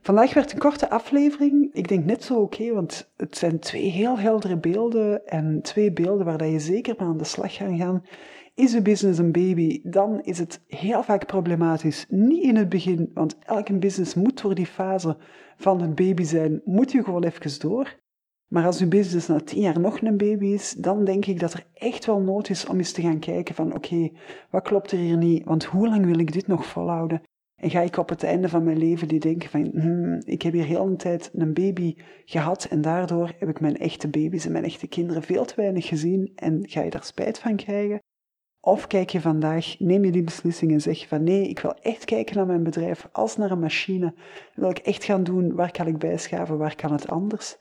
Vandaag 0.03 0.35
werd 0.35 0.53
een 0.53 0.59
korte 0.59 0.91
aflevering. 0.91 1.71
Ik 1.73 1.89
denk 1.89 2.05
net 2.05 2.25
zo 2.25 2.41
oké, 2.41 2.73
want 2.73 3.13
het 3.17 3.37
zijn 3.37 3.59
twee 3.59 3.91
heel 3.91 4.19
heldere 4.19 4.57
beelden 4.57 5.27
en 5.27 5.63
twee 5.63 5.93
beelden 5.93 6.27
waar 6.27 6.39
dat 6.39 6.51
je 6.51 6.61
zeker 6.61 6.95
mee 6.99 7.09
aan 7.09 7.19
de 7.19 7.25
slag 7.25 7.57
kan 7.57 7.79
gaan. 7.79 8.05
Is 8.55 8.73
je 8.73 8.83
business 8.83 9.19
een 9.19 9.33
baby, 9.33 9.81
dan 9.83 10.21
is 10.23 10.39
het 10.39 10.63
heel 10.67 11.03
vaak 11.03 11.27
problematisch. 11.27 12.07
Niet 12.09 12.43
in 12.43 12.57
het 12.57 12.69
begin, 12.69 13.11
want 13.15 13.39
elke 13.39 13.79
business 13.79 14.15
moet 14.15 14.43
door 14.43 14.55
die 14.55 14.67
fase 14.67 15.17
van 15.57 15.81
het 15.81 15.95
baby 15.95 16.23
zijn, 16.23 16.61
moet 16.65 16.93
je 16.93 17.05
gewoon 17.05 17.25
even 17.25 17.61
door. 17.61 18.01
Maar 18.53 18.67
als 18.67 18.81
uw 18.81 18.89
business 18.89 19.29
na 19.29 19.41
tien 19.41 19.61
jaar 19.61 19.81
nog 19.81 20.01
een 20.01 20.17
baby 20.17 20.47
is, 20.47 20.73
dan 20.73 21.05
denk 21.05 21.27
ik 21.27 21.41
dat 21.41 21.53
er 21.53 21.67
echt 21.75 22.07
wel 22.07 22.21
nood 22.21 22.49
is 22.49 22.67
om 22.67 22.79
eens 22.79 22.93
te 22.93 23.03
gaan 23.03 23.19
kijken 23.19 23.55
van 23.55 23.75
oké, 23.75 24.11
wat 24.51 24.63
klopt 24.63 24.93
er 24.93 24.99
hier 24.99 25.17
niet? 25.17 25.45
Want 25.45 25.65
hoe 25.65 25.89
lang 25.89 26.05
wil 26.05 26.19
ik 26.19 26.33
dit 26.33 26.47
nog 26.47 26.67
volhouden? 26.67 27.23
En 27.57 27.71
ga 27.71 27.81
ik 27.81 27.97
op 27.97 28.09
het 28.09 28.23
einde 28.23 28.49
van 28.49 28.65
mijn 28.65 28.79
leven 28.79 29.09
die 29.09 29.21
denken 29.21 29.51
van, 29.51 29.71
hmm, 29.75 30.21
ik 30.25 30.43
heb 30.43 30.53
hier 30.53 30.65
heel 30.65 30.87
een 30.87 30.97
tijd 30.97 31.31
een 31.35 31.55
baby 31.55 31.97
gehad 32.25 32.65
en 32.65 32.81
daardoor 32.81 33.33
heb 33.39 33.49
ik 33.49 33.61
mijn 33.61 33.77
echte 33.77 34.09
baby's 34.09 34.47
en 34.47 34.53
mijn 34.53 34.65
echte 34.65 34.87
kinderen 34.87 35.23
veel 35.23 35.45
te 35.45 35.55
weinig 35.57 35.87
gezien 35.87 36.33
en 36.35 36.69
ga 36.69 36.83
je 36.83 36.91
daar 36.91 37.05
spijt 37.05 37.39
van 37.39 37.57
krijgen? 37.57 37.99
Of 38.61 38.87
kijk 38.87 39.11
je 39.11 39.21
vandaag, 39.21 39.79
neem 39.79 40.05
je 40.05 40.13
die 40.13 40.25
beslissing 40.25 40.73
en 40.73 40.81
zeg 40.81 41.01
je 41.01 41.09
van 41.09 41.23
nee, 41.23 41.49
ik 41.49 41.59
wil 41.59 41.75
echt 41.75 42.05
kijken 42.05 42.37
naar 42.37 42.47
mijn 42.47 42.63
bedrijf 42.63 43.09
als 43.13 43.37
naar 43.37 43.51
een 43.51 43.61
machine. 43.61 44.15
wil 44.55 44.71
ik 44.71 44.79
echt 44.79 45.05
gaan 45.05 45.25
doen, 45.25 45.55
waar 45.55 45.71
kan 45.71 45.87
ik 45.87 45.99
bijschaven, 45.99 46.59
waar 46.59 46.77
kan 46.77 46.93
het 46.93 47.09
anders? 47.09 47.59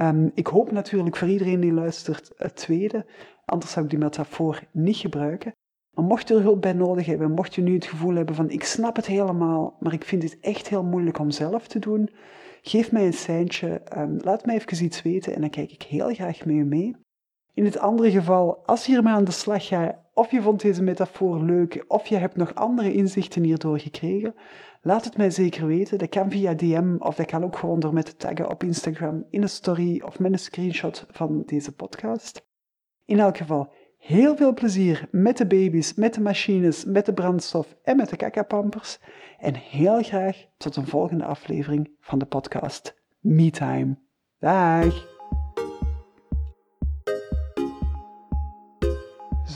Um, 0.00 0.30
ik 0.34 0.46
hoop 0.46 0.70
natuurlijk 0.70 1.16
voor 1.16 1.28
iedereen 1.28 1.60
die 1.60 1.72
luistert 1.72 2.32
het 2.36 2.56
tweede, 2.56 3.06
anders 3.44 3.72
zou 3.72 3.84
ik 3.84 3.90
die 3.90 4.00
metafoor 4.00 4.62
niet 4.72 4.96
gebruiken. 4.96 5.52
Maar 5.90 6.04
mocht 6.04 6.28
je 6.28 6.34
er 6.34 6.40
hulp 6.40 6.62
bij 6.62 6.72
nodig 6.72 7.06
hebben, 7.06 7.30
mocht 7.30 7.54
je 7.54 7.62
nu 7.62 7.74
het 7.74 7.84
gevoel 7.84 8.14
hebben 8.14 8.34
van 8.34 8.50
ik 8.50 8.64
snap 8.64 8.96
het 8.96 9.06
helemaal, 9.06 9.76
maar 9.80 9.92
ik 9.92 10.04
vind 10.04 10.22
het 10.22 10.38
echt 10.40 10.68
heel 10.68 10.84
moeilijk 10.84 11.18
om 11.18 11.30
zelf 11.30 11.66
te 11.68 11.78
doen, 11.78 12.10
geef 12.62 12.92
mij 12.92 13.06
een 13.06 13.12
seintje, 13.12 13.82
um, 13.96 14.16
laat 14.20 14.46
mij 14.46 14.54
even 14.54 14.84
iets 14.84 15.02
weten 15.02 15.34
en 15.34 15.40
dan 15.40 15.50
kijk 15.50 15.72
ik 15.72 15.82
heel 15.82 16.14
graag 16.14 16.44
met 16.44 16.56
je 16.56 16.64
mee. 16.64 16.96
In 17.56 17.64
het 17.64 17.78
andere 17.78 18.10
geval, 18.10 18.62
als 18.66 18.86
je 18.86 18.92
hiermee 18.92 19.12
aan 19.12 19.24
de 19.24 19.30
slag 19.30 19.66
gaat, 19.66 19.96
of 20.14 20.30
je 20.30 20.42
vond 20.42 20.60
deze 20.60 20.82
metafoor 20.82 21.42
leuk, 21.42 21.84
of 21.88 22.06
je 22.06 22.16
hebt 22.16 22.36
nog 22.36 22.54
andere 22.54 22.92
inzichten 22.92 23.42
hierdoor 23.42 23.78
gekregen, 23.78 24.34
laat 24.82 25.04
het 25.04 25.16
mij 25.16 25.30
zeker 25.30 25.66
weten. 25.66 25.98
Dat 25.98 26.08
kan 26.08 26.30
via 26.30 26.54
DM, 26.54 26.96
of 26.98 27.14
dat 27.14 27.26
kan 27.26 27.44
ook 27.44 27.56
gewoon 27.56 27.80
door 27.80 27.92
met 27.92 28.04
te 28.04 28.16
taggen 28.16 28.50
op 28.50 28.62
Instagram 28.62 29.26
in 29.30 29.42
een 29.42 29.48
story 29.48 30.02
of 30.04 30.18
met 30.18 30.32
een 30.32 30.38
screenshot 30.38 31.06
van 31.10 31.42
deze 31.46 31.72
podcast. 31.72 32.46
In 33.04 33.18
elk 33.18 33.36
geval, 33.36 33.72
heel 33.98 34.36
veel 34.36 34.54
plezier 34.54 35.08
met 35.10 35.36
de 35.36 35.46
baby's, 35.46 35.94
met 35.94 36.14
de 36.14 36.20
machines, 36.20 36.84
met 36.84 37.06
de 37.06 37.12
brandstof 37.12 37.76
en 37.82 37.96
met 37.96 38.08
de 38.08 38.16
kakapampers. 38.16 38.98
En 39.38 39.54
heel 39.54 40.02
graag 40.02 40.46
tot 40.56 40.76
een 40.76 40.86
volgende 40.86 41.24
aflevering 41.24 41.96
van 42.00 42.18
de 42.18 42.26
podcast 42.26 43.02
MeTime. 43.20 43.98
Dag! 44.38 45.15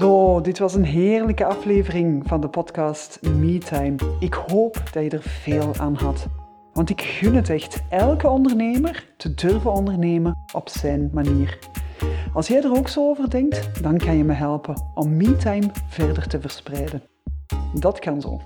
Zo, 0.01 0.41
dit 0.41 0.59
was 0.59 0.75
een 0.75 0.85
heerlijke 0.85 1.45
aflevering 1.45 2.23
van 2.27 2.41
de 2.41 2.49
podcast 2.49 3.19
MeTime. 3.23 3.97
Ik 4.21 4.35
hoop 4.35 4.83
dat 4.93 5.03
je 5.03 5.11
er 5.11 5.23
veel 5.23 5.75
aan 5.79 5.95
had. 5.95 6.27
Want 6.73 6.91
ik 6.91 7.01
gun 7.01 7.35
het 7.35 7.51
echt 7.51 7.83
elke 7.89 8.29
ondernemer 8.29 9.13
te 9.17 9.35
durven 9.35 9.73
ondernemen 9.73 10.39
op 10.55 10.69
zijn 10.69 11.11
manier. 11.13 11.59
Als 12.35 12.49
jij 12.49 12.63
er 12.63 12.77
ook 12.77 12.89
zo 12.89 13.09
over 13.09 13.31
denkt, 13.31 13.83
dan 13.83 13.99
kan 13.99 14.17
je 14.17 14.25
me 14.25 14.33
helpen 14.33 14.83
om 14.95 15.17
MeTime 15.17 15.71
verder 15.89 16.29
te 16.29 16.41
verspreiden. 16.41 17.03
Dat 17.75 17.99
kan 17.99 18.21
zo. 18.21 18.41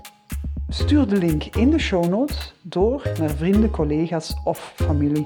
Stuur 0.67 1.07
de 1.07 1.17
link 1.17 1.43
in 1.43 1.69
de 1.69 1.79
show 1.79 2.05
notes 2.05 2.53
door 2.63 3.11
naar 3.19 3.29
vrienden, 3.29 3.69
collega's 3.71 4.35
of 4.43 4.73
familie. 4.75 5.25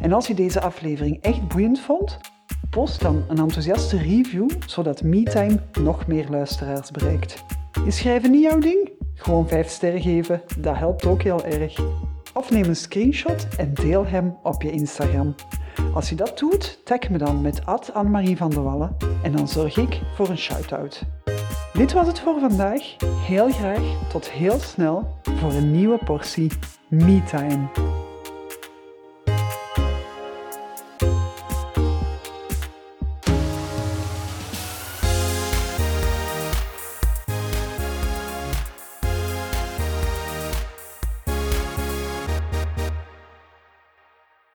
En 0.00 0.12
als 0.12 0.26
je 0.26 0.34
deze 0.34 0.60
aflevering 0.60 1.22
echt 1.22 1.48
boeiend 1.48 1.80
vond, 1.80 2.18
Post 2.70 3.00
dan 3.00 3.24
een 3.28 3.38
enthousiaste 3.38 3.96
review, 3.96 4.50
zodat 4.66 5.02
MeTime 5.02 5.62
nog 5.80 6.06
meer 6.06 6.26
luisteraars 6.28 6.90
bereikt. 6.90 7.44
Is 7.84 7.96
schrijven 7.96 8.30
niet 8.30 8.42
jouw 8.42 8.58
ding? 8.58 8.90
Gewoon 9.14 9.48
5 9.48 9.68
sterren 9.68 10.00
geven, 10.00 10.42
dat 10.58 10.76
helpt 10.76 11.06
ook 11.06 11.22
heel 11.22 11.44
erg. 11.44 11.80
Of 12.34 12.50
neem 12.50 12.64
een 12.64 12.76
screenshot 12.76 13.48
en 13.56 13.74
deel 13.74 14.06
hem 14.06 14.36
op 14.42 14.62
je 14.62 14.70
Instagram. 14.70 15.34
Als 15.94 16.08
je 16.08 16.14
dat 16.14 16.38
doet, 16.38 16.80
tag 16.84 17.08
me 17.08 17.18
dan 17.18 17.40
met 17.40 17.60
Annemarie 17.92 18.36
van 18.36 18.50
de 18.50 18.60
Wallen 18.60 18.96
en 19.22 19.32
dan 19.32 19.48
zorg 19.48 19.76
ik 19.76 20.00
voor 20.14 20.28
een 20.28 20.38
shout-out. 20.38 21.02
Dit 21.72 21.92
was 21.92 22.06
het 22.06 22.20
voor 22.20 22.40
vandaag. 22.40 22.96
Heel 23.26 23.50
graag 23.50 24.08
tot 24.08 24.30
heel 24.30 24.58
snel 24.58 25.18
voor 25.22 25.52
een 25.52 25.70
nieuwe 25.70 25.98
portie 26.04 26.50
MeTime. 26.88 27.68